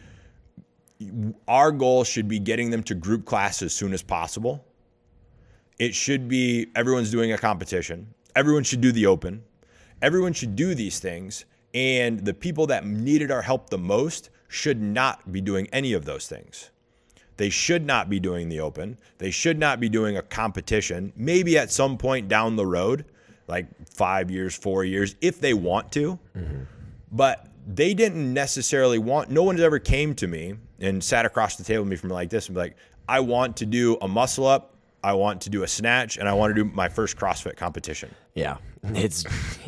our 1.46 1.70
goal 1.70 2.04
should 2.04 2.26
be 2.26 2.38
getting 2.38 2.70
them 2.70 2.82
to 2.84 2.94
group 2.94 3.26
class 3.26 3.60
as 3.60 3.74
soon 3.74 3.92
as 3.92 4.02
possible. 4.02 4.64
It 5.78 5.94
should 5.94 6.26
be 6.26 6.68
everyone's 6.74 7.10
doing 7.10 7.32
a 7.32 7.36
competition. 7.36 8.14
Everyone 8.34 8.64
should 8.64 8.80
do 8.80 8.92
the 8.92 9.04
open. 9.04 9.42
Everyone 10.00 10.32
should 10.32 10.56
do 10.56 10.74
these 10.74 10.98
things. 10.98 11.44
And 11.74 12.24
the 12.24 12.32
people 12.32 12.66
that 12.68 12.86
needed 12.86 13.30
our 13.30 13.42
help 13.42 13.68
the 13.68 13.76
most 13.76 14.30
should 14.48 14.80
not 14.80 15.30
be 15.30 15.42
doing 15.42 15.68
any 15.70 15.92
of 15.92 16.06
those 16.06 16.26
things. 16.26 16.70
They 17.36 17.50
should 17.50 17.84
not 17.84 18.08
be 18.08 18.20
doing 18.20 18.48
the 18.48 18.60
open. 18.60 18.96
They 19.18 19.30
should 19.30 19.58
not 19.58 19.80
be 19.80 19.90
doing 19.90 20.16
a 20.16 20.22
competition. 20.22 21.12
Maybe 21.14 21.58
at 21.58 21.70
some 21.70 21.98
point 21.98 22.28
down 22.28 22.56
the 22.56 22.64
road, 22.64 23.04
like 23.46 23.66
five 23.88 24.30
years, 24.30 24.54
four 24.56 24.84
years, 24.84 25.14
if 25.20 25.40
they 25.40 25.54
want 25.54 25.92
to. 25.92 26.18
But 27.12 27.46
they 27.66 27.94
didn't 27.94 28.32
necessarily 28.32 28.98
want, 28.98 29.30
no 29.30 29.42
one's 29.42 29.60
ever 29.60 29.78
came 29.78 30.14
to 30.16 30.26
me 30.26 30.54
and 30.80 31.02
sat 31.02 31.24
across 31.24 31.56
the 31.56 31.64
table 31.64 31.84
with 31.84 31.90
me 31.90 31.96
from 31.96 32.10
like 32.10 32.30
this 32.30 32.48
and 32.48 32.54
be 32.54 32.60
like, 32.60 32.76
I 33.08 33.20
want 33.20 33.56
to 33.58 33.66
do 33.66 33.96
a 34.02 34.08
muscle 34.08 34.46
up, 34.46 34.74
I 35.02 35.12
want 35.12 35.42
to 35.42 35.50
do 35.50 35.62
a 35.62 35.68
snatch, 35.68 36.16
and 36.16 36.28
I 36.28 36.32
want 36.32 36.54
to 36.54 36.64
do 36.64 36.70
my 36.74 36.88
first 36.88 37.16
CrossFit 37.16 37.56
competition. 37.56 38.14
Yeah, 38.34 38.56
it's, 38.94 39.24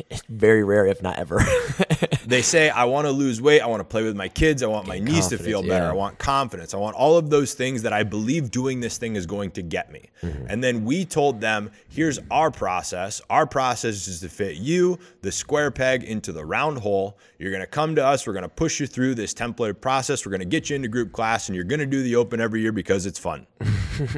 it's 0.09 0.21
very 0.29 0.63
rare, 0.63 0.85
if 0.85 1.01
not 1.01 1.17
ever. 1.17 1.41
They 2.27 2.41
say, 2.41 2.69
I 2.69 2.83
want 2.83 3.07
to 3.07 3.11
lose 3.11 3.41
weight. 3.41 3.61
I 3.61 3.67
want 3.67 3.79
to 3.79 3.85
play 3.85 4.03
with 4.03 4.17
my 4.17 4.27
kids. 4.27 4.61
I 4.61 4.67
want 4.67 4.85
my 4.85 4.99
knees 4.99 5.27
to 5.27 5.37
feel 5.37 5.61
better. 5.61 5.85
yeah. 5.85 5.91
I 5.91 5.93
want 5.93 6.19
confidence. 6.19 6.73
I 6.73 6.77
want 6.77 6.97
all 6.97 7.17
of 7.17 7.29
those 7.29 7.53
things 7.53 7.83
that 7.83 7.93
I 7.93 8.03
believe 8.03 8.51
doing 8.51 8.81
this 8.81 8.97
thing 8.97 9.15
is 9.15 9.25
going 9.25 9.51
to 9.51 9.61
get 9.61 9.93
me. 9.93 10.09
Mm-hmm. 10.21 10.47
And 10.49 10.61
then 10.61 10.83
we 10.83 11.05
told 11.05 11.39
them, 11.39 11.71
here's 11.87 12.19
our 12.29 12.51
process. 12.51 13.21
Our 13.29 13.47
process 13.47 14.09
is 14.09 14.19
to 14.19 14.29
fit 14.29 14.57
you, 14.57 14.99
the 15.21 15.31
square 15.31 15.71
peg, 15.71 16.03
into 16.03 16.33
the 16.33 16.43
round 16.43 16.79
hole. 16.79 17.17
You're 17.39 17.51
going 17.51 17.63
to 17.63 17.67
come 17.67 17.95
to 17.95 18.05
us. 18.05 18.27
We're 18.27 18.33
going 18.33 18.43
to 18.43 18.49
push 18.49 18.81
you 18.81 18.87
through 18.87 19.15
this 19.15 19.33
templated 19.33 19.79
process. 19.79 20.25
We're 20.25 20.31
going 20.31 20.41
to 20.41 20.45
get 20.45 20.69
you 20.69 20.75
into 20.75 20.89
group 20.89 21.13
class, 21.13 21.47
and 21.47 21.55
you're 21.55 21.63
going 21.63 21.79
to 21.79 21.85
do 21.85 22.03
the 22.03 22.17
open 22.17 22.41
every 22.41 22.59
year 22.59 22.73
because 22.73 23.05
it's 23.05 23.19
fun. 23.19 23.47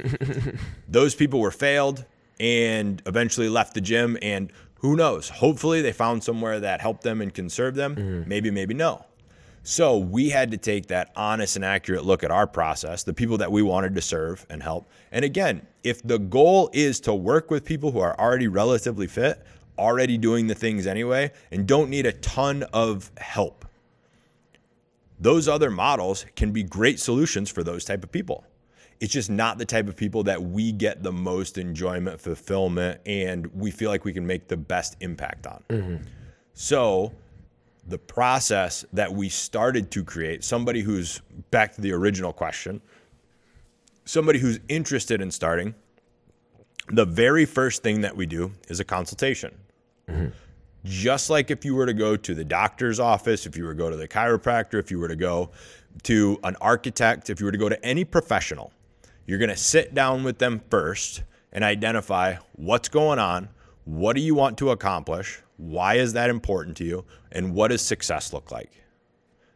those 0.88 1.14
people 1.14 1.42
were 1.42 1.52
failed 1.52 2.06
and 2.40 3.02
eventually 3.06 3.50
left 3.50 3.74
the 3.74 3.82
gym 3.82 4.18
and 4.22 4.52
who 4.80 4.96
knows? 4.96 5.30
Hopefully 5.30 5.82
they 5.82 5.92
found 5.92 6.24
somewhere 6.24 6.60
that 6.60 6.82
helped 6.82 7.04
them 7.04 7.22
and 7.22 7.34
can 7.34 7.50
serve 7.50 7.76
them 7.76 7.96
mm-hmm. 7.96 8.30
maybe 8.30 8.52
maybe 8.52 8.74
no. 8.74 9.06
So 9.62 9.98
we 9.98 10.30
had 10.30 10.52
to 10.52 10.58
take 10.58 10.88
that 10.88 11.12
honest 11.16 11.56
and 11.56 11.66
accurate 11.66 12.06
look 12.06 12.24
at 12.24 12.32
our 12.32 12.48
process 12.48 13.04
the 13.04 13.14
people 13.14 13.38
that 13.38 13.52
we 13.52 13.62
wanted 13.62 13.94
to 13.96 14.02
serve 14.02 14.46
and 14.50 14.64
help. 14.64 14.90
And 15.12 15.24
again 15.24 15.68
if 15.84 16.04
the 16.04 16.20
goal 16.20 16.70
is 16.74 17.00
to 17.02 17.14
work 17.14 17.50
with 17.50 17.64
people 17.64 17.92
who 17.92 18.00
are 18.00 18.20
already 18.20 18.48
relatively 18.48 19.08
fit 19.08 19.44
already 19.78 20.18
doing 20.18 20.48
the 20.48 20.56
things 20.56 20.86
anyway 20.86 21.32
and 21.52 21.66
don't 21.66 21.90
need 21.90 22.06
a 22.06 22.12
ton 22.12 22.64
of 22.74 23.12
help 23.18 23.66
those 25.20 25.48
other 25.48 25.70
models 25.72 26.26
can 26.36 26.52
be 26.52 26.64
great 26.64 27.00
solutions 27.00 27.50
for 27.50 27.64
those 27.64 27.86
type 27.86 28.04
of 28.04 28.12
people 28.12 28.44
it's 29.00 29.14
just 29.14 29.30
not 29.30 29.58
the 29.58 29.66
type 29.66 29.88
of 29.88 29.96
people 29.96 30.24
that 30.24 30.42
we 30.42 30.72
get 30.72 31.04
the 31.04 31.12
most 31.12 31.58
enjoyment 31.58 32.20
fulfillment 32.20 33.00
and 33.06 33.48
we 33.48 33.72
feel 33.72 33.90
like 33.90 34.04
we 34.04 34.14
can 34.14 34.28
make 34.28 34.48
the 34.48 34.58
best 34.58 34.98
impact 35.00 35.48
on. 35.48 35.64
Mm-hmm. 35.70 36.04
So 36.54 37.14
the 37.88 37.98
process 37.98 38.86
that 38.94 39.14
we 39.14 39.30
started 39.30 39.90
to 39.92 40.04
create 40.04 40.44
somebody 40.44 40.82
who's 40.82 41.22
back 41.50 41.74
to 41.76 41.82
the 41.82 41.92
original 41.94 42.34
question 42.34 42.82
somebody 44.10 44.40
who's 44.40 44.60
interested 44.68 45.22
in 45.22 45.30
starting 45.30 45.76
the 46.92 47.06
very 47.06 47.46
first 47.46 47.84
thing 47.84 48.02
that 48.02 48.16
we 48.16 48.26
do 48.26 48.52
is 48.68 48.80
a 48.80 48.84
consultation. 48.84 49.56
Mm-hmm. 50.08 50.30
Just 50.84 51.30
like 51.30 51.52
if 51.52 51.64
you 51.64 51.76
were 51.76 51.86
to 51.86 51.94
go 51.94 52.16
to 52.18 52.34
the 52.34 52.44
doctor's 52.44 53.00
office, 53.00 53.46
if 53.46 53.56
you 53.56 53.66
were 53.66 53.74
to 53.74 53.78
go 53.78 53.90
to 53.92 53.96
the 53.96 54.08
chiropractor, 54.08 54.80
if 54.80 54.90
you 54.90 54.98
were 54.98 55.08
to 55.08 55.16
go 55.16 55.52
to 56.04 56.40
an 56.44 56.56
architect, 56.62 57.30
if 57.30 57.40
you 57.40 57.46
were 57.46 57.52
to 57.52 57.58
go 57.58 57.70
to 57.70 57.86
any 57.86 58.04
professional, 58.04 58.72
you're 59.30 59.38
going 59.38 59.50
to 59.50 59.56
sit 59.56 59.94
down 59.94 60.24
with 60.24 60.40
them 60.40 60.60
first 60.72 61.22
and 61.52 61.64
identify 61.64 62.36
what's 62.54 62.90
going 62.90 63.20
on, 63.20 63.48
what 63.86 64.16
do 64.16 64.22
you 64.24 64.34
want 64.34 64.58
to 64.58 64.72
accomplish, 64.72 65.40
why 65.58 65.96
is 65.96 66.14
that 66.14 66.32
important 66.32 66.76
to 66.78 66.84
you, 66.84 67.06
and 67.32 67.54
what 67.54 67.68
does 67.68 67.84
success 67.84 68.34
look 68.34 68.52
like? 68.52 68.72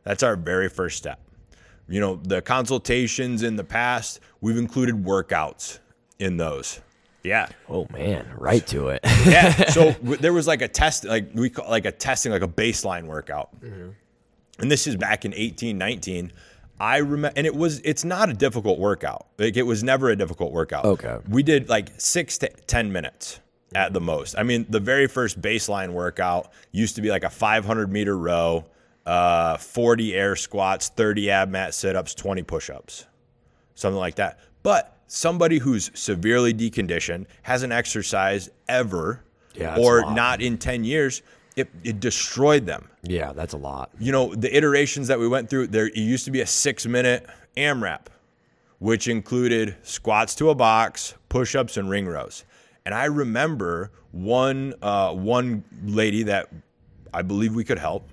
That's 0.03 0.21
our 0.21 0.35
very 0.35 0.69
first 0.69 0.97
step. 0.97 1.19
You 1.87 1.99
know, 1.99 2.19
the 2.23 2.39
consultations 2.43 3.41
in 3.41 3.55
the 3.55 3.63
past, 3.63 4.19
we've 4.41 4.57
included 4.57 5.03
workouts 5.03 5.79
in 6.19 6.37
those. 6.37 6.79
Yeah. 7.23 7.47
Oh 7.67 7.87
man, 7.91 8.27
right 8.37 8.65
to 8.67 8.89
it. 8.89 9.01
yeah. 9.25 9.71
So 9.71 9.91
w- 10.03 10.17
there 10.17 10.33
was 10.33 10.45
like 10.45 10.61
a 10.61 10.67
test, 10.67 11.03
like 11.03 11.31
we 11.33 11.49
call 11.49 11.67
like 11.67 11.85
a 11.85 11.91
testing, 11.91 12.31
like 12.31 12.43
a 12.43 12.47
baseline 12.47 13.05
workout. 13.05 13.49
Mm-hmm. 13.59 13.89
And 14.59 14.71
this 14.71 14.85
is 14.85 14.95
back 14.97 15.25
in 15.25 15.33
eighteen, 15.33 15.77
nineteen. 15.77 16.31
I 16.83 16.97
remember, 16.97 17.33
and 17.37 17.47
it 17.47 17.55
was, 17.55 17.79
it's 17.83 18.03
not 18.03 18.29
a 18.29 18.33
difficult 18.33 18.79
workout. 18.79 19.27
Like 19.37 19.55
it 19.57 19.63
was 19.63 19.83
never 19.83 20.09
a 20.09 20.15
difficult 20.15 20.51
workout. 20.51 20.85
Okay. 20.85 21.17
We 21.29 21.43
did 21.43 21.69
like 21.69 21.89
six 21.97 22.37
to 22.39 22.49
10 22.49 22.91
minutes 22.91 23.39
at 23.73 23.93
the 23.93 24.01
most. 24.01 24.35
I 24.37 24.43
mean, 24.43 24.65
the 24.69 24.79
very 24.79 25.07
first 25.07 25.41
baseline 25.41 25.91
workout 25.93 26.51
used 26.71 26.95
to 26.95 27.01
be 27.01 27.09
like 27.09 27.23
a 27.23 27.29
500 27.29 27.91
meter 27.91 28.17
row, 28.17 28.65
uh, 29.05 29.57
40 29.57 30.13
air 30.13 30.35
squats, 30.35 30.89
30 30.89 31.29
ab 31.29 31.49
mat 31.49 31.73
sit 31.73 31.95
ups, 31.95 32.13
20 32.13 32.43
push 32.43 32.69
ups 32.69 33.05
something 33.75 33.99
like 33.99 34.15
that. 34.15 34.39
But 34.63 34.97
somebody 35.07 35.59
who's 35.59 35.91
severely 35.93 36.53
deconditioned, 36.53 37.25
hasn't 37.43 37.73
exercised 37.73 38.49
ever, 38.67 39.23
Yeah, 39.55 39.77
or 39.77 40.11
not 40.13 40.41
in 40.41 40.57
10 40.57 40.83
years, 40.83 41.21
it, 41.55 41.69
it 41.83 41.99
destroyed 41.99 42.65
them. 42.65 42.89
yeah, 43.03 43.31
that's 43.33 43.53
a 43.53 43.57
lot. 43.57 43.91
You 43.99 44.11
know, 44.11 44.33
the 44.33 44.55
iterations 44.55 45.07
that 45.07 45.19
we 45.19 45.27
went 45.27 45.49
through, 45.49 45.67
there 45.67 45.87
it 45.87 45.97
used 45.97 46.25
to 46.25 46.31
be 46.31 46.41
a 46.41 46.47
six 46.47 46.85
minute 46.85 47.27
AMRAP, 47.57 48.07
which 48.79 49.07
included 49.07 49.75
squats 49.83 50.35
to 50.35 50.49
a 50.49 50.55
box, 50.55 51.13
push 51.29 51.55
ups, 51.55 51.77
and 51.77 51.89
ring 51.89 52.07
rows. 52.07 52.43
And 52.85 52.93
I 52.93 53.05
remember 53.05 53.91
one 54.11 54.73
uh, 54.81 55.13
one 55.13 55.63
lady 55.85 56.23
that 56.23 56.49
I 57.13 57.21
believe 57.21 57.55
we 57.55 57.63
could 57.63 57.79
help 57.79 58.09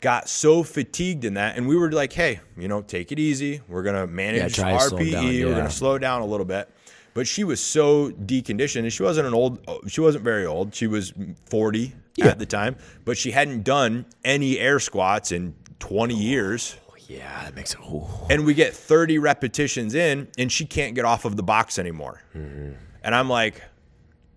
got 0.00 0.28
so 0.28 0.62
fatigued 0.62 1.24
in 1.24 1.34
that, 1.34 1.56
and 1.56 1.68
we 1.68 1.76
were 1.76 1.90
like, 1.92 2.12
"Hey, 2.12 2.40
you 2.56 2.68
know, 2.68 2.82
take 2.82 3.12
it 3.12 3.18
easy. 3.18 3.60
We're 3.68 3.82
gonna 3.82 4.06
manage 4.06 4.56
try 4.56 4.72
to 4.72 4.94
RPE. 4.96 5.12
down, 5.12 5.24
We're 5.26 5.56
gonna 5.56 5.70
slow 5.70 5.98
down 5.98 6.22
a 6.22 6.26
little 6.26 6.46
bit." 6.46 6.68
But 7.12 7.26
she 7.26 7.42
was 7.42 7.60
so 7.60 8.10
deconditioned, 8.10 8.80
and 8.80 8.92
she 8.92 9.02
wasn't 9.02 9.26
an 9.26 9.34
old. 9.34 9.58
She 9.88 10.00
wasn't 10.00 10.24
very 10.24 10.46
old. 10.46 10.74
She 10.74 10.86
was 10.86 11.12
forty 11.46 11.94
Yeah. 12.16 12.28
at 12.28 12.38
the 12.38 12.46
time, 12.46 12.76
but 13.04 13.16
she 13.16 13.30
hadn't 13.30 13.62
done 13.62 14.04
any 14.24 14.58
air 14.58 14.80
squats 14.80 15.32
in 15.32 15.54
twenty 15.78 16.16
years. 16.16 16.76
Yeah, 17.06 17.44
that 17.44 17.56
makes 17.56 17.74
it. 17.74 17.80
Ooh. 17.80 18.06
And 18.28 18.44
we 18.44 18.54
get 18.54 18.74
thirty 18.74 19.18
repetitions 19.18 19.94
in, 19.94 20.28
and 20.38 20.50
she 20.50 20.64
can't 20.66 20.94
get 20.94 21.04
off 21.04 21.24
of 21.24 21.36
the 21.36 21.42
box 21.42 21.78
anymore. 21.78 22.22
Mm-hmm. 22.36 22.72
And 23.02 23.14
I'm 23.14 23.28
like, 23.28 23.62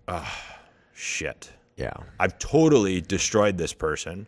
ah, 0.08 0.56
shit. 0.94 1.50
Yeah. 1.76 1.92
I've 2.18 2.38
totally 2.38 3.00
destroyed 3.00 3.58
this 3.58 3.72
person 3.72 4.26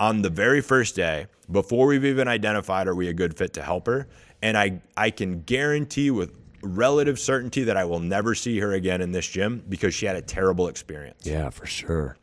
on 0.00 0.22
the 0.22 0.30
very 0.30 0.60
first 0.60 0.96
day 0.96 1.26
before 1.50 1.86
we've 1.86 2.04
even 2.04 2.28
identified 2.28 2.88
are 2.88 2.94
we 2.94 3.08
a 3.08 3.12
good 3.12 3.36
fit 3.36 3.52
to 3.54 3.62
help 3.62 3.86
her. 3.86 4.08
And 4.42 4.56
I, 4.56 4.80
I 4.96 5.10
can 5.10 5.42
guarantee 5.42 6.10
with 6.10 6.36
relative 6.62 7.18
certainty 7.18 7.64
that 7.64 7.76
I 7.76 7.84
will 7.84 8.00
never 8.00 8.34
see 8.34 8.58
her 8.60 8.72
again 8.72 9.00
in 9.00 9.12
this 9.12 9.26
gym 9.26 9.62
because 9.68 9.94
she 9.94 10.06
had 10.06 10.16
a 10.16 10.22
terrible 10.22 10.68
experience. 10.68 11.24
Yeah, 11.24 11.50
for 11.50 11.66
sure. 11.66 12.16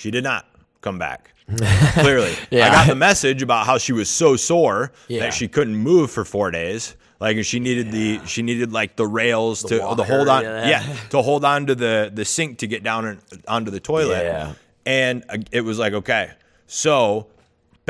She 0.00 0.10
did 0.10 0.24
not 0.24 0.46
come 0.80 0.98
back. 0.98 1.34
Clearly. 1.92 2.34
Yeah. 2.50 2.68
I 2.68 2.70
got 2.70 2.86
the 2.88 2.94
message 2.94 3.42
about 3.42 3.66
how 3.66 3.76
she 3.76 3.92
was 3.92 4.08
so 4.08 4.34
sore 4.34 4.92
Yeah. 5.08 5.20
that 5.20 5.34
she 5.34 5.46
couldn't 5.46 5.76
move 5.76 6.10
for 6.10 6.24
four 6.24 6.50
days. 6.50 6.96
Like 7.20 7.44
she 7.44 7.60
needed 7.60 7.92
the 7.92 8.24
she 8.24 8.40
needed 8.40 8.72
like 8.72 8.96
the 8.96 9.06
rails 9.06 9.62
to 9.64 9.78
walker, 9.80 9.96
to 9.96 10.04
hold 10.04 10.28
on 10.28 10.42
yeah. 10.42 10.66
yeah 10.66 10.96
to 11.10 11.20
hold 11.20 11.44
on 11.44 11.66
to 11.66 11.74
the 11.74 12.10
the 12.14 12.24
sink 12.24 12.58
to 12.58 12.66
get 12.66 12.82
down 12.82 13.04
and 13.04 13.20
onto 13.46 13.70
the 13.70 13.80
toilet. 13.80 14.24
Yeah. 14.24 14.54
And 14.86 15.24
uh, 15.28 15.36
it 15.52 15.60
was 15.60 15.78
like 15.78 15.92
okay, 15.92 16.30
so 16.66 17.26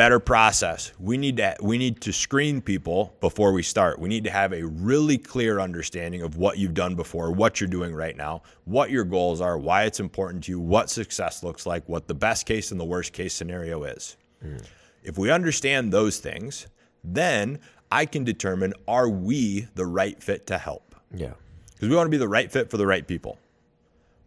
better 0.00 0.18
process. 0.18 0.92
We 0.98 1.18
need 1.18 1.36
to 1.36 1.54
we 1.60 1.76
need 1.76 2.00
to 2.00 2.10
screen 2.10 2.62
people 2.62 3.14
before 3.20 3.52
we 3.52 3.62
start. 3.62 3.98
We 3.98 4.08
need 4.08 4.24
to 4.24 4.30
have 4.30 4.54
a 4.54 4.62
really 4.64 5.18
clear 5.18 5.60
understanding 5.60 6.22
of 6.22 6.38
what 6.38 6.56
you've 6.56 6.72
done 6.72 6.94
before, 6.94 7.30
what 7.32 7.60
you're 7.60 7.68
doing 7.68 7.94
right 7.94 8.16
now, 8.16 8.40
what 8.64 8.90
your 8.90 9.04
goals 9.04 9.42
are, 9.42 9.58
why 9.58 9.82
it's 9.82 10.00
important 10.00 10.44
to 10.44 10.52
you, 10.52 10.58
what 10.58 10.88
success 10.88 11.42
looks 11.42 11.66
like, 11.66 11.86
what 11.86 12.08
the 12.08 12.14
best 12.14 12.46
case 12.46 12.70
and 12.70 12.80
the 12.80 12.84
worst 12.84 13.12
case 13.12 13.34
scenario 13.34 13.84
is. 13.84 14.16
Mm. 14.42 14.64
If 15.02 15.18
we 15.18 15.30
understand 15.30 15.92
those 15.92 16.18
things, 16.18 16.66
then 17.04 17.58
I 17.92 18.06
can 18.06 18.24
determine 18.24 18.72
are 18.88 19.10
we 19.10 19.68
the 19.74 19.84
right 19.84 20.22
fit 20.22 20.46
to 20.46 20.56
help? 20.56 20.94
Yeah. 21.12 21.34
Because 21.74 21.90
we 21.90 21.94
want 21.94 22.06
to 22.06 22.10
be 22.10 22.16
the 22.16 22.26
right 22.26 22.50
fit 22.50 22.70
for 22.70 22.78
the 22.78 22.86
right 22.86 23.06
people 23.06 23.38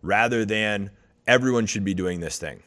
rather 0.03 0.45
than 0.45 0.91
everyone 1.25 1.65
should 1.65 1.83
be 1.83 1.95
doing 1.95 2.19
this 2.19 2.37
thing. 2.37 2.61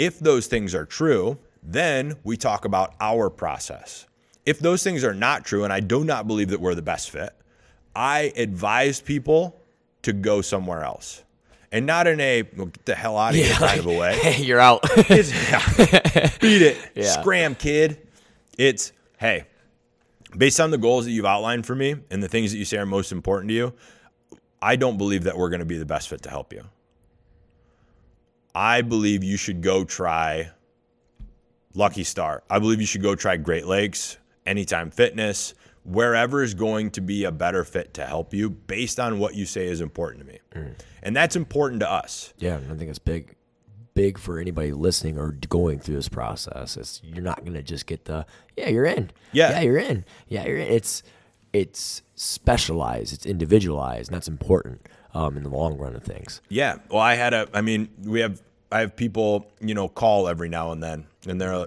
If 0.00 0.18
those 0.18 0.46
things 0.46 0.74
are 0.74 0.86
true, 0.86 1.36
then 1.62 2.16
we 2.24 2.38
talk 2.38 2.64
about 2.64 2.94
our 3.02 3.28
process. 3.28 4.06
If 4.46 4.58
those 4.58 4.82
things 4.82 5.04
are 5.04 5.12
not 5.12 5.44
true, 5.44 5.62
and 5.64 5.72
I 5.72 5.80
do 5.80 6.04
not 6.04 6.26
believe 6.26 6.48
that 6.48 6.60
we're 6.60 6.74
the 6.74 6.80
best 6.80 7.10
fit, 7.10 7.34
I 7.94 8.32
advise 8.34 8.98
people 9.02 9.60
to 10.02 10.14
go 10.14 10.40
somewhere 10.40 10.82
else. 10.84 11.22
And 11.70 11.84
not 11.84 12.06
in 12.06 12.18
a 12.18 12.44
well, 12.56 12.66
get 12.68 12.84
the 12.86 12.94
hell 12.94 13.18
out 13.18 13.34
of 13.34 13.36
here 13.36 13.52
kind 13.52 13.78
of 13.78 13.86
a 13.86 13.92
way. 13.96 14.16
Hey, 14.18 14.42
you're 14.46 14.58
out. 14.58 14.80
Yeah, 15.10 16.30
beat 16.40 16.62
it, 16.62 16.78
Yeah. 16.94 17.20
scram, 17.20 17.54
kid. 17.54 17.98
It's 18.56 18.92
hey, 19.18 19.44
based 20.34 20.60
on 20.60 20.70
the 20.70 20.78
goals 20.78 21.04
that 21.04 21.10
you've 21.10 21.26
outlined 21.26 21.66
for 21.66 21.74
me 21.74 21.96
and 22.10 22.22
the 22.22 22.28
things 22.28 22.52
that 22.52 22.58
you 22.58 22.64
say 22.64 22.78
are 22.78 22.86
most 22.86 23.12
important 23.12 23.50
to 23.50 23.54
you, 23.54 23.74
I 24.62 24.76
don't 24.76 24.96
believe 24.96 25.24
that 25.24 25.36
we're 25.36 25.50
going 25.50 25.60
to 25.60 25.66
be 25.66 25.76
the 25.76 25.84
best 25.84 26.08
fit 26.08 26.22
to 26.22 26.30
help 26.30 26.54
you. 26.54 26.64
I 28.54 28.82
believe 28.82 29.22
you 29.22 29.36
should 29.36 29.62
go 29.62 29.84
try 29.84 30.50
Lucky 31.74 32.04
Star. 32.04 32.42
I 32.50 32.58
believe 32.58 32.80
you 32.80 32.86
should 32.86 33.02
go 33.02 33.14
try 33.14 33.36
Great 33.36 33.66
Lakes, 33.66 34.18
Anytime 34.46 34.90
Fitness, 34.90 35.54
wherever 35.84 36.42
is 36.42 36.54
going 36.54 36.90
to 36.92 37.00
be 37.00 37.24
a 37.24 37.32
better 37.32 37.64
fit 37.64 37.94
to 37.94 38.06
help 38.06 38.34
you 38.34 38.50
based 38.50 38.98
on 38.98 39.18
what 39.18 39.34
you 39.34 39.46
say 39.46 39.66
is 39.66 39.80
important 39.80 40.26
to 40.26 40.32
me. 40.32 40.38
Mm. 40.54 40.74
And 41.02 41.16
that's 41.16 41.36
important 41.36 41.80
to 41.80 41.90
us. 41.90 42.34
Yeah, 42.38 42.56
I 42.56 42.74
think 42.74 42.90
it's 42.90 42.98
big, 42.98 43.36
big 43.94 44.18
for 44.18 44.38
anybody 44.38 44.72
listening 44.72 45.18
or 45.18 45.32
going 45.48 45.78
through 45.78 45.96
this 45.96 46.08
process. 46.08 46.76
It's 46.76 47.00
you're 47.04 47.22
not 47.22 47.44
gonna 47.44 47.62
just 47.62 47.86
get 47.86 48.04
the 48.04 48.26
yeah, 48.56 48.68
you're 48.68 48.84
in. 48.84 49.10
Yeah. 49.32 49.50
yeah, 49.50 49.60
you're 49.60 49.78
in. 49.78 50.04
Yeah, 50.28 50.46
you're 50.46 50.58
in. 50.58 50.68
It's 50.68 51.02
it's 51.52 52.02
specialized. 52.14 53.12
It's 53.12 53.26
individualized, 53.26 54.08
and 54.10 54.16
that's 54.16 54.28
important 54.28 54.86
um, 55.14 55.36
in 55.36 55.42
the 55.42 55.48
long 55.48 55.76
run 55.76 55.94
of 55.94 56.02
things. 56.02 56.40
Yeah. 56.48 56.78
Well, 56.90 57.00
I 57.00 57.14
had 57.14 57.34
a. 57.34 57.48
I 57.54 57.60
mean, 57.60 57.88
we 58.04 58.20
have. 58.20 58.40
I 58.72 58.80
have 58.80 58.94
people, 58.94 59.50
you 59.60 59.74
know, 59.74 59.88
call 59.88 60.28
every 60.28 60.48
now 60.48 60.70
and 60.70 60.82
then, 60.82 61.06
and 61.26 61.40
they're 61.40 61.66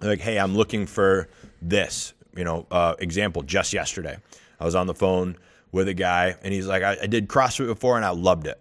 like, 0.00 0.20
"Hey, 0.20 0.38
I'm 0.38 0.56
looking 0.56 0.86
for 0.86 1.28
this." 1.60 2.14
You 2.34 2.44
know, 2.44 2.66
uh, 2.70 2.94
example. 2.98 3.42
Just 3.42 3.72
yesterday, 3.72 4.16
I 4.60 4.64
was 4.64 4.74
on 4.74 4.86
the 4.86 4.94
phone 4.94 5.36
with 5.72 5.88
a 5.88 5.94
guy, 5.94 6.36
and 6.42 6.54
he's 6.54 6.66
like, 6.66 6.82
I, 6.82 6.96
"I 7.02 7.06
did 7.06 7.28
CrossFit 7.28 7.66
before, 7.66 7.96
and 7.96 8.04
I 8.04 8.10
loved 8.10 8.46
it." 8.46 8.60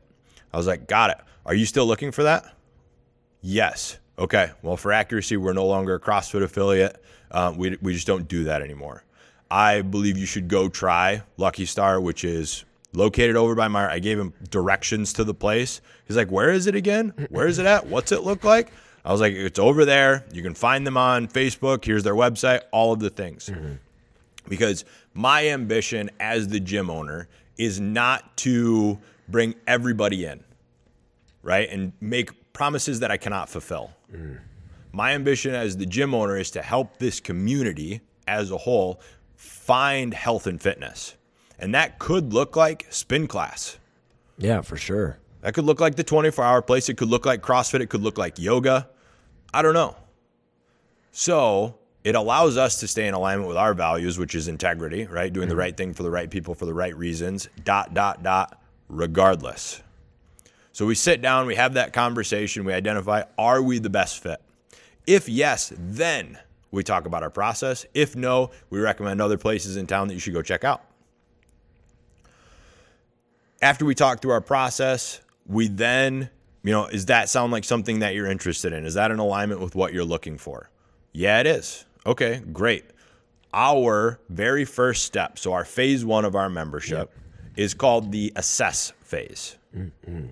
I 0.53 0.57
was 0.57 0.67
like, 0.67 0.87
"Got 0.87 1.11
it. 1.11 1.17
Are 1.45 1.53
you 1.53 1.65
still 1.65 1.85
looking 1.85 2.11
for 2.11 2.23
that?" 2.23 2.53
Yes. 3.41 3.99
Okay. 4.17 4.51
Well, 4.61 4.77
for 4.77 4.91
accuracy, 4.91 5.37
we're 5.37 5.53
no 5.53 5.67
longer 5.67 5.95
a 5.95 5.99
CrossFit 5.99 6.41
affiliate. 6.41 7.01
Um, 7.31 7.57
we, 7.57 7.77
we 7.81 7.93
just 7.93 8.07
don't 8.07 8.27
do 8.27 8.45
that 8.45 8.61
anymore. 8.61 9.03
I 9.51 9.81
believe 9.81 10.17
you 10.17 10.25
should 10.25 10.47
go 10.47 10.69
try 10.69 11.21
Lucky 11.37 11.65
Star, 11.65 12.01
which 12.01 12.23
is 12.23 12.65
located 12.95 13.35
over 13.35 13.55
by 13.55 13.67
my. 13.67 13.91
I 13.91 13.99
gave 13.99 14.19
him 14.19 14.33
directions 14.49 15.13
to 15.13 15.23
the 15.23 15.33
place. 15.33 15.81
He's 16.07 16.17
like, 16.17 16.31
"Where 16.31 16.51
is 16.51 16.67
it 16.67 16.75
again? 16.75 17.13
Where 17.29 17.47
is 17.47 17.59
it 17.59 17.65
at? 17.65 17.87
What's 17.87 18.11
it 18.11 18.23
look 18.23 18.43
like?" 18.43 18.71
I 19.03 19.11
was 19.11 19.21
like, 19.21 19.33
"It's 19.33 19.59
over 19.59 19.85
there. 19.85 20.25
You 20.31 20.41
can 20.41 20.55
find 20.55 20.85
them 20.85 20.97
on 20.97 21.27
Facebook. 21.27 21.85
Here's 21.85 22.03
their 22.03 22.15
website. 22.15 22.61
All 22.71 22.93
of 22.93 22.99
the 22.99 23.09
things." 23.09 23.49
Mm-hmm. 23.49 23.73
because 24.47 24.85
my 25.15 25.47
ambition 25.49 26.09
as 26.19 26.47
the 26.49 26.59
gym 26.59 26.89
owner 26.89 27.27
is 27.57 27.79
not 27.79 28.37
to 28.37 28.99
bring 29.27 29.55
everybody 29.65 30.25
in, 30.25 30.43
right? 31.41 31.67
And 31.69 31.93
make 31.99 32.53
promises 32.53 32.99
that 32.99 33.09
I 33.11 33.17
cannot 33.17 33.49
fulfill. 33.49 33.91
Mm. 34.13 34.39
My 34.91 35.13
ambition 35.13 35.55
as 35.55 35.77
the 35.77 35.85
gym 35.85 36.13
owner 36.13 36.37
is 36.37 36.51
to 36.51 36.61
help 36.61 36.99
this 36.99 37.19
community 37.19 38.01
as 38.27 38.51
a 38.51 38.57
whole 38.57 39.01
find 39.35 40.13
health 40.13 40.47
and 40.47 40.61
fitness. 40.61 41.15
And 41.59 41.73
that 41.73 41.99
could 41.99 42.33
look 42.33 42.55
like 42.55 42.87
spin 42.89 43.27
class. 43.27 43.77
Yeah, 44.37 44.61
for 44.61 44.77
sure. 44.77 45.17
That 45.41 45.53
could 45.53 45.65
look 45.65 45.79
like 45.79 45.95
the 45.95 46.03
24 46.03 46.43
hour 46.43 46.61
place. 46.61 46.89
It 46.89 46.97
could 46.97 47.09
look 47.09 47.25
like 47.25 47.41
CrossFit. 47.41 47.81
It 47.81 47.87
could 47.87 48.01
look 48.01 48.17
like 48.17 48.39
yoga. 48.39 48.89
I 49.53 49.61
don't 49.61 49.73
know. 49.73 49.95
So 51.11 51.75
it 52.03 52.15
allows 52.15 52.57
us 52.57 52.79
to 52.81 52.87
stay 52.87 53.07
in 53.07 53.13
alignment 53.13 53.47
with 53.47 53.57
our 53.57 53.73
values, 53.73 54.19
which 54.19 54.35
is 54.35 54.47
integrity, 54.47 55.05
right? 55.05 55.31
Doing 55.31 55.47
the 55.47 55.53
mm-hmm. 55.53 55.59
right 55.59 55.77
thing 55.77 55.93
for 55.93 56.03
the 56.03 56.11
right 56.11 56.29
people 56.29 56.53
for 56.53 56.65
the 56.65 56.73
right 56.73 56.95
reasons, 56.95 57.47
dot, 57.63 57.93
dot, 57.93 58.21
dot, 58.21 58.61
regardless. 58.89 59.81
So 60.71 60.85
we 60.85 60.93
sit 60.93 61.21
down, 61.21 61.47
we 61.47 61.55
have 61.55 61.75
that 61.75 61.93
conversation, 61.93 62.65
we 62.65 62.73
identify 62.73 63.23
are 63.37 63.61
we 63.61 63.79
the 63.79 63.89
best 63.89 64.21
fit? 64.21 64.41
If 65.07 65.29
yes, 65.29 65.71
then 65.77 66.37
we 66.69 66.83
talk 66.83 67.05
about 67.05 67.23
our 67.23 67.29
process. 67.29 67.85
If 67.93 68.15
no, 68.15 68.51
we 68.69 68.79
recommend 68.79 69.21
other 69.21 69.37
places 69.37 69.77
in 69.77 69.87
town 69.87 70.07
that 70.09 70.15
you 70.15 70.19
should 70.19 70.33
go 70.33 70.41
check 70.41 70.63
out. 70.63 70.83
After 73.65 73.83
we 73.83 73.95
talk 73.95 74.21
through 74.21 74.33
our 74.33 74.41
process, 74.41 75.21
we 75.47 75.67
then, 75.67 76.29
you 76.61 76.71
know, 76.71 76.87
does 76.87 77.07
that 77.07 77.29
sound 77.29 77.51
like 77.51 77.63
something 77.63 77.97
that 77.97 78.13
you're 78.13 78.27
interested 78.27 78.73
in? 78.73 78.85
Is 78.85 78.93
that 78.93 79.09
in 79.09 79.17
alignment 79.17 79.59
with 79.59 79.73
what 79.73 79.91
you're 79.91 80.05
looking 80.05 80.37
for? 80.37 80.69
Yeah, 81.13 81.39
it 81.39 81.47
is. 81.47 81.83
Okay, 82.05 82.43
great. 82.53 82.85
Our 83.55 84.19
very 84.29 84.65
first 84.65 85.03
step, 85.03 85.39
so 85.39 85.51
our 85.53 85.65
phase 85.65 86.05
one 86.05 86.25
of 86.25 86.35
our 86.35 86.47
membership, 86.47 87.11
is 87.55 87.73
called 87.73 88.11
the 88.11 88.31
assess 88.35 88.93
phase. 89.01 89.57
Mm-hmm. 89.75 90.27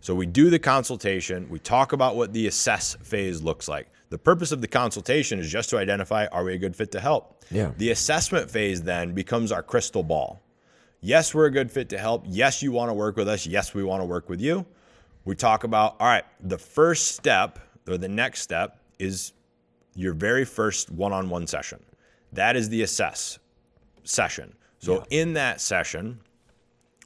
So 0.00 0.16
we 0.16 0.26
do 0.26 0.50
the 0.50 0.58
consultation, 0.58 1.48
we 1.48 1.60
talk 1.60 1.92
about 1.92 2.16
what 2.16 2.32
the 2.32 2.48
assess 2.48 2.96
phase 2.96 3.42
looks 3.42 3.68
like. 3.68 3.88
The 4.08 4.18
purpose 4.18 4.50
of 4.50 4.60
the 4.60 4.66
consultation 4.66 5.38
is 5.38 5.48
just 5.48 5.70
to 5.70 5.78
identify 5.78 6.26
are 6.32 6.42
we 6.42 6.54
a 6.54 6.58
good 6.58 6.74
fit 6.74 6.90
to 6.90 7.00
help? 7.00 7.44
Yeah. 7.48 7.70
The 7.78 7.92
assessment 7.92 8.50
phase 8.50 8.82
then 8.82 9.12
becomes 9.12 9.52
our 9.52 9.62
crystal 9.62 10.02
ball. 10.02 10.41
Yes, 11.04 11.34
we're 11.34 11.46
a 11.46 11.50
good 11.50 11.68
fit 11.68 11.88
to 11.88 11.98
help. 11.98 12.24
Yes, 12.28 12.62
you 12.62 12.70
want 12.70 12.88
to 12.88 12.94
work 12.94 13.16
with 13.16 13.28
us. 13.28 13.44
Yes, 13.44 13.74
we 13.74 13.82
want 13.82 14.00
to 14.00 14.04
work 14.04 14.28
with 14.28 14.40
you. 14.40 14.64
We 15.24 15.34
talk 15.34 15.64
about, 15.64 15.96
all 15.98 16.06
right, 16.06 16.24
the 16.40 16.58
first 16.58 17.16
step 17.16 17.58
or 17.88 17.98
the 17.98 18.08
next 18.08 18.40
step 18.42 18.78
is 19.00 19.32
your 19.96 20.12
very 20.12 20.44
first 20.44 20.92
one 20.92 21.12
on 21.12 21.28
one 21.28 21.48
session. 21.48 21.82
That 22.32 22.54
is 22.54 22.68
the 22.68 22.82
assess 22.82 23.40
session. 24.04 24.54
So, 24.78 25.04
in 25.10 25.34
that 25.34 25.60
session, 25.60 26.20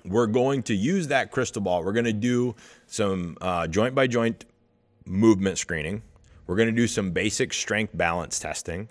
we're 0.05 0.27
going 0.27 0.63
to 0.65 0.75
use 0.75 1.09
that 1.09 1.31
crystal 1.31 1.63
ball. 1.63 1.83
We're 1.83 1.93
going 1.93 2.05
to 2.05 2.13
do 2.13 2.55
some 2.87 3.37
uh, 3.41 3.67
joint 3.67 3.95
by 3.95 4.07
joint 4.07 4.45
movement 5.05 5.59
screening. 5.59 6.03
We're 6.47 6.57
going 6.57 6.69
to 6.69 6.75
do 6.75 6.87
some 6.87 7.11
basic 7.11 7.53
strength 7.53 7.97
balance 7.97 8.39
testing 8.39 8.89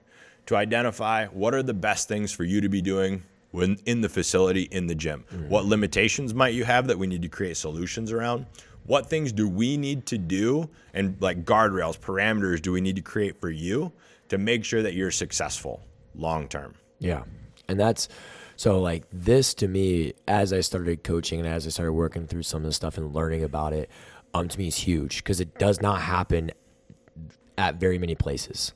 to 0.48 0.56
identify 0.56 1.28
what 1.28 1.54
are 1.54 1.64
the 1.64 1.74
best 1.74 2.08
things 2.08 2.32
for 2.32 2.44
you 2.44 2.62
to 2.62 2.70
be 2.70 2.82
doing 2.82 3.24
when 3.56 3.78
in 3.86 4.02
the 4.02 4.10
facility 4.10 4.64
in 4.64 4.88
the 4.88 4.96
gym. 4.96 5.26
What 5.48 5.66
limitations 5.66 6.34
might 6.34 6.54
you 6.54 6.66
have 6.66 6.88
that 6.88 7.00
we 7.00 7.08
need 7.08 7.22
to 7.22 7.30
create 7.30 7.58
solutions 7.58 8.12
around? 8.12 8.46
What 8.86 9.08
things 9.08 9.32
do 9.32 9.50
we 9.50 9.78
need 9.78 10.06
to 10.08 10.18
do 10.18 10.70
and 10.94 11.18
like 11.20 11.44
guardrails, 11.44 11.98
parameters 11.98 12.62
do 12.62 12.72
we 12.72 12.82
need 12.82 12.96
to 12.98 13.02
create 13.02 13.40
for 13.40 13.50
you 13.50 13.92
to 14.30 14.38
make 14.38 14.64
sure 14.64 14.84
that 14.84 14.94
you're 14.94 15.12
successful 15.12 15.82
long 16.14 16.48
term? 16.48 16.76
Yeah. 17.00 17.24
And 17.68 17.80
that's 17.80 18.10
so 18.58 18.80
like 18.80 19.06
this 19.12 19.54
to 19.56 19.68
me, 19.68 20.14
as 20.28 20.54
I 20.54 20.62
started 20.62 21.04
coaching 21.04 21.40
and 21.40 21.48
as 21.48 21.66
I 21.66 21.70
started 21.70 21.94
working 21.94 22.28
through 22.28 22.44
some 22.44 22.58
of 22.58 22.66
the 22.66 22.74
stuff 22.74 22.98
and 22.98 23.14
learning 23.14 23.44
about 23.44 23.74
it, 23.74 23.90
um, 24.34 24.48
to 24.48 24.58
me 24.58 24.68
is 24.68 24.76
huge 24.76 25.18
because 25.18 25.40
it 25.40 25.58
does 25.58 25.82
not 25.82 26.02
happen 26.02 26.52
at 27.58 27.76
very 27.76 27.98
many 27.98 28.16
places. 28.16 28.74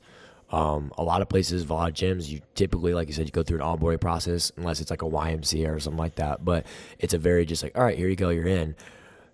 Um, 0.50 0.92
a 0.98 1.04
lot 1.04 1.22
of 1.22 1.28
places, 1.28 1.64
a 1.68 1.72
lot 1.72 1.88
of 1.88 1.94
gyms, 1.94 2.28
you 2.28 2.40
typically, 2.54 2.92
like 2.92 3.08
you 3.08 3.14
said, 3.14 3.26
you 3.26 3.32
go 3.32 3.42
through 3.42 3.60
an 3.60 3.64
onboarding 3.64 4.00
process, 4.00 4.50
unless 4.56 4.80
it's 4.80 4.90
like 4.90 5.02
a 5.02 5.06
YMCA 5.06 5.74
or 5.74 5.78
something 5.78 5.98
like 5.98 6.16
that. 6.16 6.44
But 6.44 6.66
it's 6.98 7.14
a 7.14 7.18
very 7.18 7.46
just 7.46 7.62
like, 7.62 7.76
all 7.78 7.84
right, 7.84 7.96
here 7.96 8.08
you 8.08 8.16
go, 8.16 8.30
you're 8.30 8.46
in. 8.46 8.74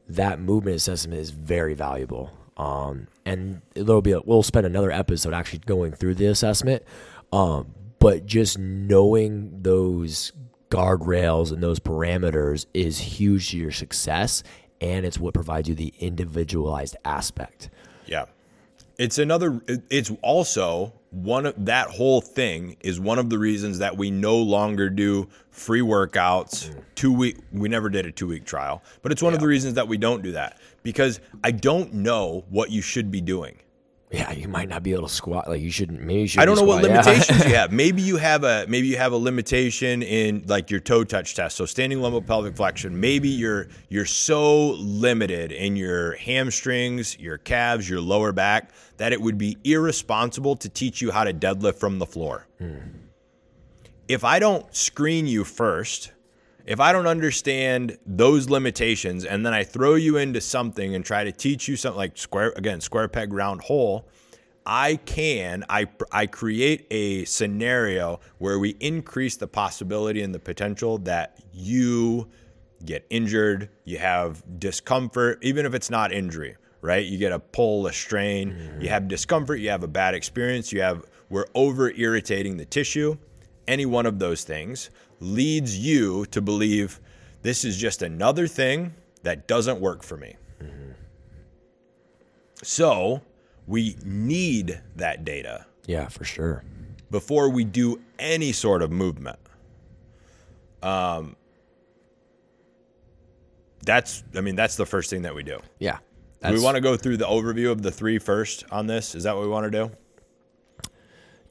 That 0.08 0.40
movement 0.40 0.76
assessment 0.76 1.18
is 1.18 1.30
very 1.30 1.74
valuable. 1.74 2.30
Um, 2.56 3.08
and 3.24 3.60
there'll 3.74 4.02
be 4.02 4.12
a, 4.12 4.20
we'll 4.20 4.42
spend 4.42 4.66
another 4.66 4.90
episode 4.90 5.34
actually 5.34 5.60
going 5.60 5.92
through 5.92 6.14
the 6.16 6.26
assessment. 6.26 6.82
Um, 7.32 7.74
but 7.98 8.26
just 8.26 8.58
knowing 8.58 9.62
those 9.62 10.32
guardrails 10.70 11.52
and 11.52 11.62
those 11.62 11.78
parameters 11.78 12.66
is 12.74 12.98
huge 12.98 13.50
to 13.50 13.56
your 13.56 13.70
success, 13.70 14.42
and 14.80 15.06
it's 15.06 15.18
what 15.18 15.34
provides 15.34 15.68
you 15.68 15.74
the 15.74 15.92
individualized 15.98 16.96
aspect. 17.04 17.70
Yeah. 18.06 18.26
It's 18.98 19.18
another 19.18 19.60
it's 19.90 20.10
also 20.22 20.92
one 21.16 21.46
of 21.46 21.64
that 21.64 21.88
whole 21.88 22.20
thing 22.20 22.76
is 22.80 23.00
one 23.00 23.18
of 23.18 23.30
the 23.30 23.38
reasons 23.38 23.78
that 23.78 23.96
we 23.96 24.10
no 24.10 24.36
longer 24.36 24.90
do 24.90 25.26
free 25.50 25.80
workouts, 25.80 26.68
mm. 26.68 26.82
two 26.94 27.10
week 27.10 27.38
we 27.52 27.70
never 27.70 27.88
did 27.88 28.04
a 28.04 28.12
2 28.12 28.26
week 28.26 28.44
trial, 28.44 28.82
but 29.00 29.10
it's 29.10 29.22
one 29.22 29.32
of 29.32 29.40
the 29.40 29.46
reasons 29.46 29.74
that 29.74 29.88
we 29.88 29.96
don't 29.96 30.22
do 30.22 30.32
that 30.32 30.58
because 30.82 31.20
I 31.42 31.52
don't 31.52 31.94
know 31.94 32.44
what 32.50 32.70
you 32.70 32.82
should 32.82 33.10
be 33.10 33.22
doing. 33.22 33.56
Yeah, 34.12 34.30
you 34.30 34.46
might 34.46 34.68
not 34.68 34.84
be 34.84 34.92
able 34.92 35.08
to 35.08 35.12
squat 35.12 35.48
like 35.48 35.60
you 35.60 35.70
shouldn't. 35.70 36.00
Maybe 36.00 36.20
you 36.22 36.26
should. 36.28 36.40
I 36.40 36.44
don't 36.44 36.54
know 36.54 36.62
what 36.62 36.84
squat, 36.84 36.92
yeah. 36.92 37.10
limitations 37.10 37.44
you 37.44 37.54
have. 37.56 37.72
Maybe 37.72 38.02
you 38.02 38.16
have 38.18 38.44
a 38.44 38.64
maybe 38.68 38.86
you 38.86 38.96
have 38.96 39.12
a 39.12 39.16
limitation 39.16 40.02
in 40.02 40.44
like 40.46 40.70
your 40.70 40.78
toe 40.78 41.02
touch 41.02 41.34
test. 41.34 41.56
So 41.56 41.66
standing 41.66 42.00
lumbar 42.00 42.20
pelvic 42.20 42.54
flexion. 42.54 43.00
Maybe 43.00 43.28
you're 43.28 43.66
you're 43.88 44.06
so 44.06 44.70
limited 44.74 45.50
in 45.50 45.74
your 45.74 46.14
hamstrings, 46.16 47.18
your 47.18 47.38
calves, 47.38 47.90
your 47.90 48.00
lower 48.00 48.30
back 48.30 48.70
that 48.98 49.12
it 49.12 49.20
would 49.20 49.38
be 49.38 49.58
irresponsible 49.64 50.54
to 50.56 50.68
teach 50.68 51.02
you 51.02 51.10
how 51.10 51.24
to 51.24 51.34
deadlift 51.34 51.76
from 51.76 51.98
the 51.98 52.06
floor. 52.06 52.46
Hmm. 52.58 52.76
If 54.06 54.22
I 54.22 54.38
don't 54.38 54.72
screen 54.74 55.26
you 55.26 55.42
first, 55.42 56.12
if 56.66 56.80
I 56.80 56.92
don't 56.92 57.06
understand 57.06 57.96
those 58.04 58.50
limitations 58.50 59.24
and 59.24 59.46
then 59.46 59.54
I 59.54 59.62
throw 59.62 59.94
you 59.94 60.16
into 60.16 60.40
something 60.40 60.94
and 60.94 61.04
try 61.04 61.22
to 61.22 61.32
teach 61.32 61.68
you 61.68 61.76
something 61.76 61.96
like 61.96 62.18
square 62.18 62.52
again, 62.56 62.80
square 62.80 63.08
peg 63.08 63.32
round 63.32 63.62
hole, 63.62 64.08
I 64.66 64.96
can 64.96 65.64
I 65.70 65.86
I 66.10 66.26
create 66.26 66.88
a 66.90 67.24
scenario 67.24 68.18
where 68.38 68.58
we 68.58 68.70
increase 68.80 69.36
the 69.36 69.46
possibility 69.46 70.22
and 70.22 70.34
the 70.34 70.40
potential 70.40 70.98
that 70.98 71.38
you 71.52 72.28
get 72.84 73.06
injured, 73.10 73.70
you 73.84 73.98
have 73.98 74.42
discomfort, 74.58 75.38
even 75.42 75.66
if 75.66 75.74
it's 75.74 75.88
not 75.88 76.12
injury, 76.12 76.56
right? 76.80 77.06
You 77.06 77.16
get 77.16 77.32
a 77.32 77.38
pull, 77.38 77.86
a 77.86 77.92
strain, 77.92 78.48
you 78.48 78.54
mm-hmm. 78.54 78.86
have 78.86 79.06
discomfort, 79.06 79.60
you 79.60 79.70
have 79.70 79.84
a 79.84 79.88
bad 79.88 80.14
experience, 80.14 80.72
you 80.72 80.82
have 80.82 81.04
we're 81.30 81.46
over 81.54 81.90
irritating 81.92 82.56
the 82.56 82.64
tissue. 82.64 83.16
Any 83.68 83.86
one 83.86 84.06
of 84.06 84.18
those 84.18 84.44
things 84.44 84.90
leads 85.20 85.76
you 85.78 86.26
to 86.26 86.40
believe 86.40 87.00
this 87.42 87.64
is 87.64 87.76
just 87.76 88.02
another 88.02 88.46
thing 88.46 88.94
that 89.22 89.46
doesn't 89.48 89.80
work 89.80 90.02
for 90.02 90.16
me. 90.16 90.36
So, 92.62 93.22
we 93.66 93.96
need 94.04 94.80
that 94.96 95.24
data 95.24 95.66
Yeah, 95.86 96.08
for 96.08 96.24
sure. 96.24 96.64
before 97.10 97.48
we 97.50 97.64
do 97.64 98.00
any 98.18 98.52
sort 98.52 98.80
of 98.82 98.90
movement. 98.90 99.38
Um, 100.82 101.36
that's, 103.84 104.24
I 104.34 104.40
mean, 104.40 104.56
that's 104.56 104.76
the 104.76 104.86
first 104.86 105.10
thing 105.10 105.22
that 105.22 105.34
we 105.34 105.42
do. 105.42 105.58
Yeah. 105.78 105.98
Do 106.42 106.52
we 106.52 106.60
want 106.60 106.76
to 106.76 106.80
go 106.80 106.96
through 106.96 107.16
the 107.18 107.24
overview 107.26 107.70
of 107.70 107.82
the 107.82 107.90
three 107.90 108.18
first 108.18 108.64
on 108.70 108.86
this? 108.86 109.14
Is 109.14 109.24
that 109.24 109.34
what 109.34 109.42
we 109.42 109.48
want 109.48 109.70
to 109.70 109.70
do? 109.70 109.90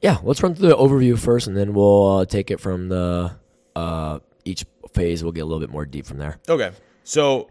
Yeah, 0.00 0.18
let's 0.22 0.42
run 0.42 0.54
through 0.54 0.68
the 0.68 0.76
overview 0.76 1.18
first, 1.18 1.46
and 1.46 1.56
then 1.56 1.74
we'll 1.74 2.18
uh, 2.18 2.24
take 2.24 2.50
it 2.50 2.60
from 2.60 2.88
the 2.88 3.32
uh, 3.74 4.18
each 4.44 4.64
phase. 4.92 5.22
We'll 5.22 5.32
get 5.32 5.40
a 5.40 5.46
little 5.46 5.60
bit 5.60 5.70
more 5.70 5.86
deep 5.86 6.06
from 6.06 6.18
there. 6.18 6.38
Okay. 6.48 6.72
So 7.04 7.50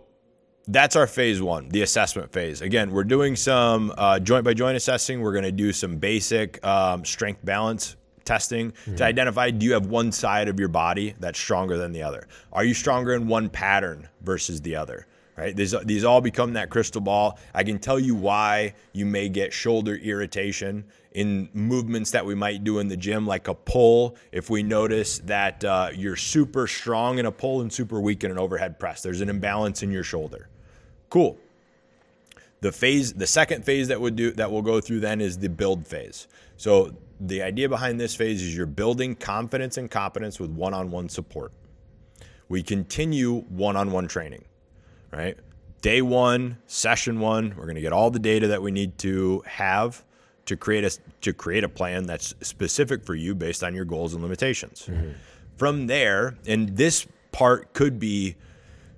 that's 0.67 0.95
our 0.95 1.08
phase 1.08 1.41
one, 1.41 1.69
the 1.69 1.81
assessment 1.81 2.31
phase. 2.31 2.62
Again, 2.62 2.91
we're 2.91 3.03
doing 3.03 3.36
some 3.36 3.93
uh, 3.97 4.19
joint 4.19 4.43
by 4.43 4.53
joint 4.53 4.75
assessing. 4.75 5.21
We're 5.21 5.31
going 5.31 5.43
to 5.43 5.51
do 5.51 5.71
some 5.71 5.97
basic 5.97 6.63
um, 6.65 7.05
strength 7.05 7.43
balance 7.43 7.95
testing 8.25 8.73
to 8.97 9.03
identify 9.03 9.51
do 9.51 9.65
you 9.65 9.73
have 9.73 9.86
one 9.86 10.12
side 10.12 10.47
of 10.47 10.60
your 10.60 10.67
body 10.67 11.13
that's 11.19 11.38
stronger 11.39 11.77
than 11.77 11.91
the 11.91 12.01
other? 12.01 12.27
Are 12.51 12.65
you 12.65 12.73
stronger 12.73 13.13
in 13.13 13.27
one 13.27 13.49
pattern 13.49 14.10
versus 14.21 14.62
the 14.62 14.75
other? 14.75 15.05
Right? 15.38 15.54
These, 15.54 15.76
these 15.84 16.06
all 16.06 16.21
become 16.21 16.54
that 16.54 16.69
crystal 16.69 17.02
ball. 17.02 17.39
I 17.54 17.63
can 17.63 17.78
tell 17.78 18.00
you 18.00 18.15
why 18.15 18.74
you 18.93 19.06
may 19.06 19.28
get 19.28 19.52
shoulder 19.52 19.95
irritation 19.95 20.86
in 21.12 21.50
movements 21.54 22.12
that 22.12 22.26
we 22.26 22.36
might 22.36 22.63
do 22.63 22.80
in 22.80 22.88
the 22.88 22.95
gym, 22.95 23.28
like 23.28 23.50
a 23.50 23.54
pull. 23.54 24.15
If 24.32 24.50
we 24.50 24.63
notice 24.63 25.19
that 25.19 25.63
uh, 25.63 25.89
you're 25.93 26.15
super 26.15 26.67
strong 26.67 27.19
in 27.19 27.26
a 27.26 27.32
pull 27.32 27.62
and 27.62 27.71
super 27.71 28.00
weak 28.00 28.24
in 28.24 28.32
an 28.32 28.38
overhead 28.38 28.80
press, 28.80 29.02
there's 29.02 29.21
an 29.21 29.30
imbalance 29.30 29.84
in 29.84 29.91
your 29.91 30.04
shoulder. 30.04 30.48
Cool. 31.10 31.38
The 32.62 32.71
phase, 32.71 33.13
the 33.13 33.28
second 33.28 33.65
phase 33.65 33.89
that 33.89 34.00
would 34.00 34.15
do 34.15 34.32
that 34.32 34.52
we'll 34.52 34.62
go 34.62 34.80
through 34.82 35.02
then 35.02 35.21
is 35.21 35.38
the 35.38 35.50
build 35.50 35.86
phase. 35.86 36.28
So 36.58 36.95
the 37.19 37.41
idea 37.41 37.69
behind 37.69 38.00
this 38.00 38.15
phase 38.15 38.41
is 38.41 38.56
you're 38.56 38.65
building 38.65 39.15
confidence 39.15 39.78
and 39.78 39.91
competence 39.91 40.39
with 40.39 40.50
one-on-one 40.52 41.10
support. 41.10 41.52
We 42.50 42.63
continue 42.63 43.41
one-on-one 43.50 44.08
training, 44.08 44.45
right? 45.15 45.38
Day 45.82 46.01
one, 46.01 46.58
session 46.67 47.19
one, 47.19 47.54
we're 47.56 47.65
going 47.65 47.75
to 47.75 47.82
get 47.82 47.93
all 47.93 48.10
the 48.10 48.19
data 48.19 48.47
that 48.47 48.62
we 48.62 48.71
need 48.71 48.97
to 48.99 49.43
have 49.45 50.04
to 50.45 50.56
create 50.56 50.84
a 50.84 50.97
to 51.21 51.34
create 51.34 51.63
a 51.63 51.69
plan 51.69 52.06
that's 52.06 52.36
specific 52.41 53.04
for 53.04 53.15
you 53.15 53.34
based 53.34 53.63
on 53.63 53.73
your 53.73 53.86
goals 53.86 54.13
and 54.13 54.21
limitations. 54.21 54.88
Mm-hmm. 54.89 55.12
From 55.58 55.88
there, 55.88 56.36
and 56.45 56.75
this 56.75 57.08
part 57.32 57.73
could 57.73 57.99
be 57.99 58.36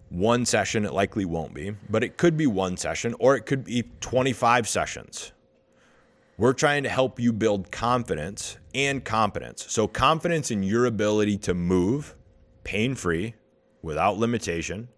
one 0.09 0.45
session, 0.45 0.85
it 0.85 0.93
likely 0.93 1.25
won't 1.25 1.53
be, 1.53 1.75
but 1.89 2.03
it 2.03 2.17
could 2.17 2.37
be 2.37 2.47
one 2.47 2.77
session 2.77 3.13
or 3.19 3.35
it 3.35 3.45
could 3.45 3.65
be 3.65 3.83
25 3.99 4.67
sessions. 4.67 5.33
We're 6.37 6.53
trying 6.53 6.83
to 6.83 6.89
help 6.89 7.19
you 7.19 7.33
build 7.33 7.71
confidence 7.71 8.57
and 8.73 9.03
competence. 9.03 9.65
So, 9.69 9.87
confidence 9.87 10.51
in 10.51 10.61
your 10.61 10.85
ability 10.85 11.37
to 11.39 11.53
move 11.53 12.15
pain 12.63 12.93
free 12.93 13.33
without 13.81 14.17
limitation, 14.17 14.89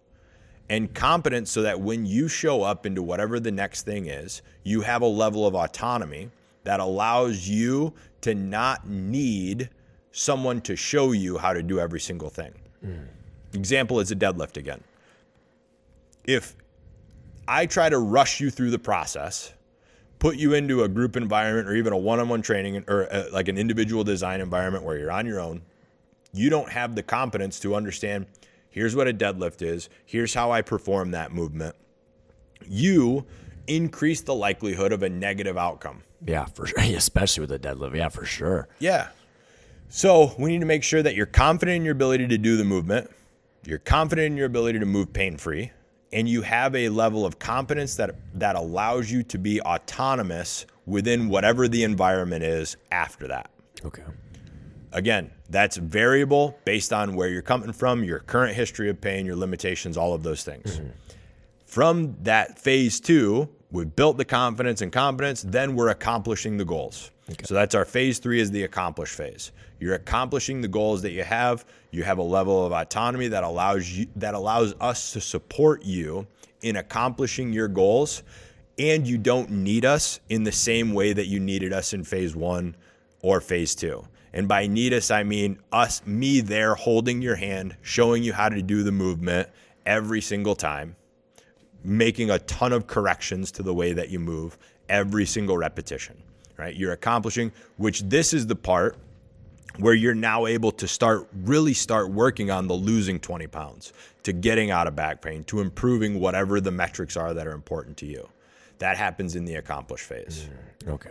and 0.70 0.94
competence 0.94 1.50
so 1.50 1.62
that 1.62 1.80
when 1.80 2.06
you 2.06 2.28
show 2.28 2.62
up 2.62 2.86
into 2.86 3.02
whatever 3.02 3.40
the 3.40 3.50
next 3.50 3.82
thing 3.82 4.06
is, 4.06 4.40
you 4.62 4.82
have 4.82 5.02
a 5.02 5.06
level 5.06 5.44
of 5.44 5.56
autonomy 5.56 6.30
that 6.62 6.78
allows 6.78 7.48
you 7.48 7.92
to 8.20 8.36
not 8.36 8.86
need 8.88 9.68
someone 10.12 10.60
to 10.60 10.76
show 10.76 11.10
you 11.10 11.36
how 11.38 11.52
to 11.52 11.62
do 11.62 11.80
every 11.80 11.98
single 11.98 12.30
thing. 12.30 12.52
Example 13.52 13.98
is 13.98 14.12
a 14.12 14.16
deadlift 14.16 14.56
again. 14.56 14.80
If 16.24 16.54
I 17.48 17.66
try 17.66 17.88
to 17.88 17.98
rush 17.98 18.40
you 18.40 18.48
through 18.48 18.70
the 18.70 18.78
process, 18.78 19.52
put 20.20 20.36
you 20.36 20.54
into 20.54 20.84
a 20.84 20.88
group 20.88 21.16
environment 21.16 21.66
or 21.66 21.74
even 21.74 21.92
a 21.92 21.98
one-on-one 21.98 22.42
training 22.42 22.84
or 22.86 23.12
uh 23.12 23.24
like 23.32 23.48
an 23.48 23.58
individual 23.58 24.04
design 24.04 24.40
environment 24.40 24.84
where 24.84 24.96
you're 24.96 25.10
on 25.10 25.26
your 25.26 25.40
own, 25.40 25.62
you 26.32 26.48
don't 26.48 26.70
have 26.70 26.94
the 26.94 27.02
competence 27.02 27.58
to 27.58 27.74
understand 27.74 28.26
Here's 28.70 28.94
what 28.94 29.08
a 29.08 29.12
deadlift 29.12 29.62
is. 29.62 29.88
Here's 30.06 30.34
how 30.34 30.52
I 30.52 30.62
perform 30.62 31.10
that 31.10 31.32
movement. 31.32 31.74
You 32.66 33.26
increase 33.66 34.20
the 34.20 34.34
likelihood 34.34 34.92
of 34.92 35.02
a 35.02 35.08
negative 35.08 35.56
outcome. 35.56 36.02
Yeah, 36.24 36.44
for 36.46 36.66
sure. 36.66 36.78
Especially 36.96 37.40
with 37.40 37.52
a 37.52 37.58
deadlift. 37.58 37.96
Yeah, 37.96 38.08
for 38.08 38.24
sure. 38.24 38.68
Yeah. 38.78 39.08
So 39.88 40.32
we 40.38 40.52
need 40.52 40.60
to 40.60 40.66
make 40.66 40.84
sure 40.84 41.02
that 41.02 41.14
you're 41.14 41.26
confident 41.26 41.76
in 41.76 41.84
your 41.84 41.92
ability 41.92 42.28
to 42.28 42.38
do 42.38 42.56
the 42.56 42.64
movement, 42.64 43.10
you're 43.64 43.78
confident 43.78 44.26
in 44.26 44.36
your 44.36 44.46
ability 44.46 44.78
to 44.78 44.86
move 44.86 45.12
pain 45.12 45.36
free, 45.36 45.72
and 46.12 46.28
you 46.28 46.42
have 46.42 46.76
a 46.76 46.88
level 46.90 47.26
of 47.26 47.38
competence 47.38 47.96
that 47.96 48.14
that 48.34 48.54
allows 48.54 49.10
you 49.10 49.24
to 49.24 49.38
be 49.38 49.60
autonomous 49.60 50.64
within 50.86 51.28
whatever 51.28 51.66
the 51.66 51.82
environment 51.82 52.44
is 52.44 52.76
after 52.92 53.26
that. 53.28 53.50
Okay. 53.84 54.02
Again, 54.92 55.30
that's 55.48 55.76
variable 55.76 56.58
based 56.64 56.92
on 56.92 57.14
where 57.14 57.28
you're 57.28 57.42
coming 57.42 57.72
from, 57.72 58.02
your 58.02 58.20
current 58.20 58.54
history 58.54 58.90
of 58.90 59.00
pain, 59.00 59.26
your 59.26 59.36
limitations, 59.36 59.96
all 59.96 60.14
of 60.14 60.22
those 60.22 60.42
things. 60.42 60.78
Mm-hmm. 60.78 60.88
From 61.64 62.16
that 62.22 62.58
phase 62.58 62.98
two, 62.98 63.48
we've 63.70 63.94
built 63.94 64.16
the 64.16 64.24
confidence 64.24 64.82
and 64.82 64.92
competence, 64.92 65.42
then 65.46 65.76
we're 65.76 65.90
accomplishing 65.90 66.56
the 66.56 66.64
goals. 66.64 67.12
So 67.44 67.54
that's 67.54 67.76
our 67.76 67.84
phase 67.84 68.18
three 68.18 68.40
is 68.40 68.50
the 68.50 68.64
accomplish 68.64 69.10
phase. 69.10 69.52
You're 69.78 69.94
accomplishing 69.94 70.60
the 70.60 70.68
goals 70.68 71.00
that 71.02 71.12
you 71.12 71.22
have. 71.22 71.64
You 71.92 72.02
have 72.02 72.18
a 72.18 72.22
level 72.22 72.66
of 72.66 72.72
autonomy 72.72 73.28
that 73.28 73.44
allows 73.44 73.88
you 73.90 74.06
that 74.16 74.34
allows 74.34 74.74
us 74.80 75.12
to 75.12 75.20
support 75.20 75.84
you 75.84 76.26
in 76.62 76.76
accomplishing 76.76 77.52
your 77.52 77.68
goals. 77.68 78.22
And 78.78 79.06
you 79.06 79.18
don't 79.18 79.50
need 79.50 79.84
us 79.84 80.20
in 80.28 80.42
the 80.42 80.52
same 80.52 80.92
way 80.92 81.12
that 81.12 81.26
you 81.26 81.38
needed 81.38 81.72
us 81.72 81.92
in 81.92 82.02
phase 82.02 82.34
one 82.34 82.74
or 83.22 83.40
phase 83.40 83.74
two. 83.74 84.04
And 84.32 84.46
by 84.46 84.66
need 84.66 84.92
us, 84.92 85.10
I 85.10 85.24
mean 85.24 85.58
us, 85.72 86.02
me 86.06 86.40
there 86.40 86.74
holding 86.74 87.20
your 87.20 87.36
hand, 87.36 87.76
showing 87.82 88.22
you 88.22 88.32
how 88.32 88.48
to 88.48 88.62
do 88.62 88.82
the 88.82 88.92
movement 88.92 89.48
every 89.84 90.20
single 90.20 90.54
time, 90.54 90.96
making 91.82 92.30
a 92.30 92.38
ton 92.40 92.72
of 92.72 92.86
corrections 92.86 93.50
to 93.52 93.62
the 93.62 93.74
way 93.74 93.92
that 93.92 94.08
you 94.10 94.20
move 94.20 94.56
every 94.88 95.26
single 95.26 95.56
repetition, 95.56 96.16
right? 96.56 96.74
You're 96.74 96.92
accomplishing, 96.92 97.52
which 97.76 98.02
this 98.02 98.32
is 98.32 98.46
the 98.46 98.56
part 98.56 98.96
where 99.78 99.94
you're 99.94 100.14
now 100.14 100.46
able 100.46 100.72
to 100.72 100.86
start 100.86 101.28
really 101.32 101.74
start 101.74 102.10
working 102.10 102.50
on 102.50 102.66
the 102.66 102.74
losing 102.74 103.18
20 103.18 103.46
pounds, 103.46 103.92
to 104.24 104.32
getting 104.32 104.70
out 104.70 104.86
of 104.86 104.94
back 104.94 105.22
pain, 105.22 105.44
to 105.44 105.60
improving 105.60 106.20
whatever 106.20 106.60
the 106.60 106.70
metrics 106.70 107.16
are 107.16 107.32
that 107.34 107.46
are 107.46 107.52
important 107.52 107.96
to 107.96 108.06
you. 108.06 108.28
That 108.78 108.96
happens 108.96 109.36
in 109.36 109.44
the 109.44 109.56
accomplish 109.56 110.00
phase. 110.00 110.48
Mm, 110.84 110.92
okay. 110.94 111.10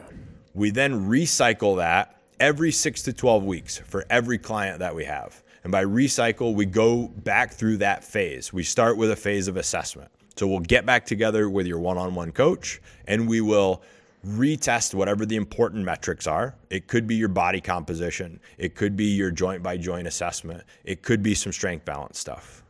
We 0.53 0.71
then 0.71 1.07
recycle 1.07 1.77
that 1.77 2.18
every 2.39 2.71
six 2.71 3.01
to 3.03 3.13
12 3.13 3.43
weeks 3.43 3.77
for 3.77 4.05
every 4.09 4.37
client 4.37 4.79
that 4.79 4.95
we 4.95 5.05
have. 5.05 5.43
And 5.63 5.71
by 5.71 5.83
recycle, 5.83 6.53
we 6.53 6.65
go 6.65 7.07
back 7.07 7.51
through 7.51 7.77
that 7.77 8.03
phase. 8.03 8.53
We 8.53 8.63
start 8.63 8.97
with 8.97 9.11
a 9.11 9.15
phase 9.15 9.47
of 9.47 9.57
assessment. 9.57 10.09
So 10.35 10.47
we'll 10.47 10.59
get 10.59 10.85
back 10.85 11.05
together 11.05 11.49
with 11.49 11.67
your 11.67 11.79
one 11.79 11.97
on 11.97 12.15
one 12.15 12.31
coach 12.31 12.81
and 13.07 13.27
we 13.27 13.41
will 13.41 13.83
retest 14.25 14.93
whatever 14.93 15.25
the 15.25 15.35
important 15.35 15.83
metrics 15.83 16.27
are. 16.27 16.55
It 16.69 16.87
could 16.87 17.07
be 17.07 17.15
your 17.15 17.29
body 17.29 17.61
composition, 17.61 18.39
it 18.57 18.75
could 18.75 18.95
be 18.95 19.05
your 19.05 19.31
joint 19.31 19.63
by 19.63 19.77
joint 19.77 20.07
assessment, 20.07 20.63
it 20.83 21.01
could 21.01 21.21
be 21.23 21.35
some 21.35 21.51
strength 21.51 21.85
balance 21.85 22.19
stuff. 22.19 22.63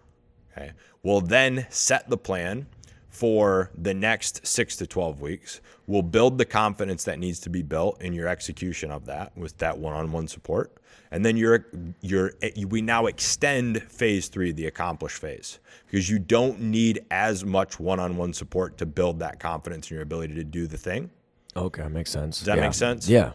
Okay. 0.52 0.72
We'll 1.04 1.22
then 1.22 1.66
set 1.70 2.10
the 2.10 2.18
plan 2.18 2.68
for 3.10 3.72
the 3.76 3.94
next 3.94 4.46
six 4.46 4.76
to 4.78 4.88
12 4.88 5.22
weeks. 5.22 5.62
We'll 5.88 6.04
build 6.04 6.38
the 6.38 6.46
confidence 6.46 7.04
that 7.06 7.20
needs 7.20 7.40
to 7.42 7.50
be 7.50 7.64
built 7.64 8.02
in 8.02 8.14
your 8.14 8.28
execution 8.28 8.92
of 8.92 9.06
that 9.08 9.36
with 9.36 9.58
that 9.58 9.78
one 9.78 9.94
on 9.94 10.12
one 10.12 10.28
support. 10.28 10.72
And 11.12 11.26
then 11.26 11.36
you're, 11.36 11.66
you're, 12.02 12.34
we 12.68 12.82
now 12.82 13.08
extend 13.08 13.82
phase 13.92 14.28
three, 14.28 14.52
the 14.52 14.68
accomplish 14.68 15.14
phase, 15.14 15.60
because 15.88 16.08
you 16.08 16.20
don't 16.20 16.62
need 16.62 17.04
as 17.10 17.44
much 17.44 17.80
one 17.80 18.00
on 18.00 18.16
one 18.16 18.32
support 18.32 18.78
to 18.78 18.86
build 18.86 19.20
that 19.20 19.40
confidence 19.40 19.90
in 19.90 19.96
your 19.96 20.04
ability 20.04 20.36
to 20.36 20.44
do 20.44 20.68
the 20.68 20.78
thing. 20.78 21.10
Okay, 21.56 21.88
makes 21.88 22.12
sense. 22.12 22.38
Does 22.38 22.46
that 22.46 22.60
make 22.60 22.76
sense? 22.76 23.10
Yeah. 23.10 23.32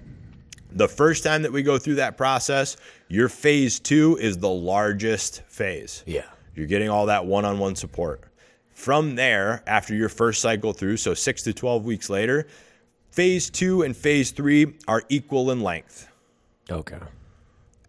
The 0.71 0.89
first 0.89 1.25
time 1.25 1.43
that 1.43 1.53
we 1.53 1.63
go 1.63 1.79
through 1.79 1.97
that 1.97 2.17
process, 2.17 2.77
your 3.09 3.29
phase 3.29 3.81
two 3.81 4.19
is 4.21 4.39
the 4.39 4.49
largest 4.49 5.43
phase. 5.43 6.05
Yeah. 6.07 6.27
You're 6.55 6.67
getting 6.67 6.89
all 6.89 7.07
that 7.07 7.27
one 7.27 7.45
on 7.45 7.59
one 7.59 7.75
support. 7.75 8.23
From 8.75 9.15
there, 9.15 9.63
after 9.67 9.95
your 9.95 10.09
first 10.09 10.41
cycle 10.43 10.73
through, 10.73 10.97
so 10.99 11.15
six 11.15 11.43
to 11.45 11.53
12 11.55 11.85
weeks 11.85 12.11
later, 12.11 12.47
phase 13.11 13.49
two 13.49 13.83
and 13.83 13.97
phase 13.97 14.33
three 14.33 14.75
are 14.89 15.03
equal 15.09 15.51
in 15.53 15.61
length. 15.63 16.09
Okay. 16.71 16.99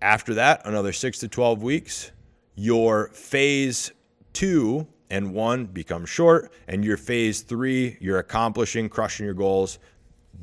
After 0.02 0.36
that, 0.36 0.62
another 0.65 0.93
six 0.93 1.19
to 1.19 1.28
12 1.28 1.63
weeks, 1.63 2.12
your 2.54 3.08
phase 3.10 3.91
two 4.34 4.88
and 5.10 5.34
one 5.34 5.65
become 5.65 6.06
short, 6.06 6.52
and 6.67 6.86
your 6.86 6.98
phase 6.98 7.41
three, 7.41 7.98
you're 8.00 8.19
accomplishing, 8.19 8.88
crushing 8.88 9.26
your 9.26 9.36
goals. 9.36 9.80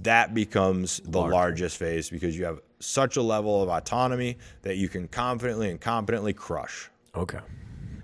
That 0.02 0.34
becomes 0.34 1.00
the 1.04 1.18
Larger. 1.20 1.34
largest 1.34 1.76
phase 1.76 2.10
because 2.10 2.36
you 2.36 2.44
have 2.44 2.60
such 2.80 3.16
a 3.16 3.22
level 3.22 3.62
of 3.62 3.68
autonomy 3.68 4.38
that 4.62 4.76
you 4.76 4.88
can 4.88 5.06
confidently 5.06 5.70
and 5.70 5.80
competently 5.80 6.32
crush. 6.32 6.90
Okay. 7.14 7.38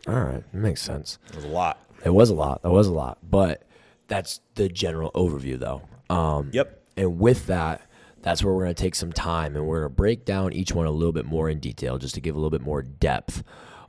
All 0.06 0.14
right. 0.20 0.44
Makes 0.54 0.82
sense. 0.82 1.18
Was 1.34 1.44
a 1.44 1.48
lot. 1.48 1.78
It 2.04 2.10
was 2.10 2.30
a 2.30 2.34
lot. 2.34 2.62
That 2.62 2.70
was 2.70 2.86
a 2.86 2.92
lot. 2.92 3.18
But 3.28 3.62
that's 4.06 4.40
the 4.54 4.68
general 4.68 5.10
overview, 5.12 5.58
though. 5.58 5.82
Um, 6.14 6.50
Yep. 6.52 6.74
And 6.96 7.18
with 7.20 7.46
that, 7.46 7.82
that's 8.22 8.42
where 8.42 8.52
we're 8.52 8.64
going 8.64 8.74
to 8.74 8.82
take 8.82 8.96
some 8.96 9.12
time 9.12 9.54
and 9.54 9.66
we're 9.66 9.80
going 9.80 9.90
to 9.90 9.94
break 9.94 10.24
down 10.24 10.52
each 10.52 10.72
one 10.72 10.86
a 10.86 10.90
little 10.90 11.12
bit 11.12 11.24
more 11.24 11.48
in 11.48 11.60
detail 11.60 11.98
just 11.98 12.14
to 12.16 12.20
give 12.20 12.34
a 12.34 12.38
little 12.38 12.50
bit 12.50 12.60
more 12.60 12.82
depth. 12.82 13.44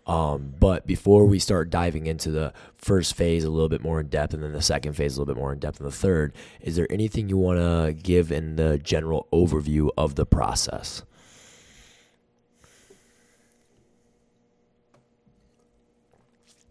Um, 0.06 0.54
but 0.60 0.88
before 0.88 1.26
we 1.26 1.40
start 1.40 1.70
diving 1.70 2.08
into 2.08 2.32
the 2.32 2.54
first 2.78 3.16
phase 3.16 3.44
a 3.44 3.50
little 3.50 3.70
bit 3.70 3.82
more 3.82 4.00
in 4.00 4.08
depth 4.08 4.34
and 4.34 4.42
then 4.44 4.54
the 4.54 4.62
second 4.62 4.94
phase 4.94 5.16
a 5.16 5.20
little 5.20 5.34
bit 5.34 5.40
more 5.40 5.54
in 5.54 5.60
depth 5.60 5.80
and 5.80 5.88
the 5.88 5.92
third, 5.96 6.34
is 6.62 6.76
there 6.76 6.88
anything 6.92 7.30
you 7.30 7.38
want 7.38 7.60
to 7.60 7.94
give 7.94 8.32
in 8.32 8.56
the 8.56 8.78
general 8.80 9.28
overview 9.32 9.90
of 9.98 10.16
the 10.16 10.26
process? 10.26 11.04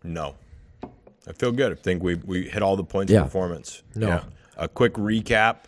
No. 0.03 0.35
I 1.29 1.33
feel 1.33 1.53
good. 1.53 1.73
I 1.73 1.75
think 1.75 2.03
we 2.03 2.15
we 2.17 2.49
hit 2.49 2.63
all 2.63 2.77
the 2.77 2.85
points 2.85 3.13
Yeah. 3.13 3.21
of 3.21 3.25
performance. 3.27 3.83
No. 3.95 4.23
A 4.57 4.67
quick 4.69 4.95
recap 4.95 5.59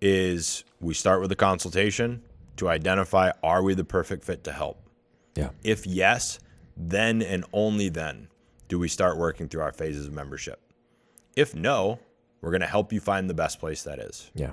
is 0.00 0.64
we 0.80 0.94
start 0.94 1.20
with 1.20 1.32
a 1.32 1.36
consultation 1.36 2.22
to 2.56 2.68
identify 2.68 3.30
are 3.42 3.62
we 3.62 3.74
the 3.74 3.84
perfect 3.84 4.24
fit 4.24 4.44
to 4.44 4.52
help? 4.52 4.80
Yeah. 5.34 5.50
If 5.62 5.86
yes, 5.86 6.38
then 6.76 7.22
and 7.22 7.44
only 7.52 7.88
then 7.88 8.28
do 8.68 8.78
we 8.78 8.88
start 8.88 9.16
working 9.16 9.48
through 9.48 9.62
our 9.62 9.72
phases 9.72 10.06
of 10.06 10.12
membership. 10.12 10.60
If 11.36 11.54
no, 11.54 12.00
we're 12.40 12.50
going 12.50 12.60
to 12.60 12.66
help 12.66 12.92
you 12.92 13.00
find 13.00 13.30
the 13.30 13.34
best 13.34 13.58
place 13.60 13.82
that 13.84 13.98
is. 13.98 14.30
Yeah. 14.34 14.52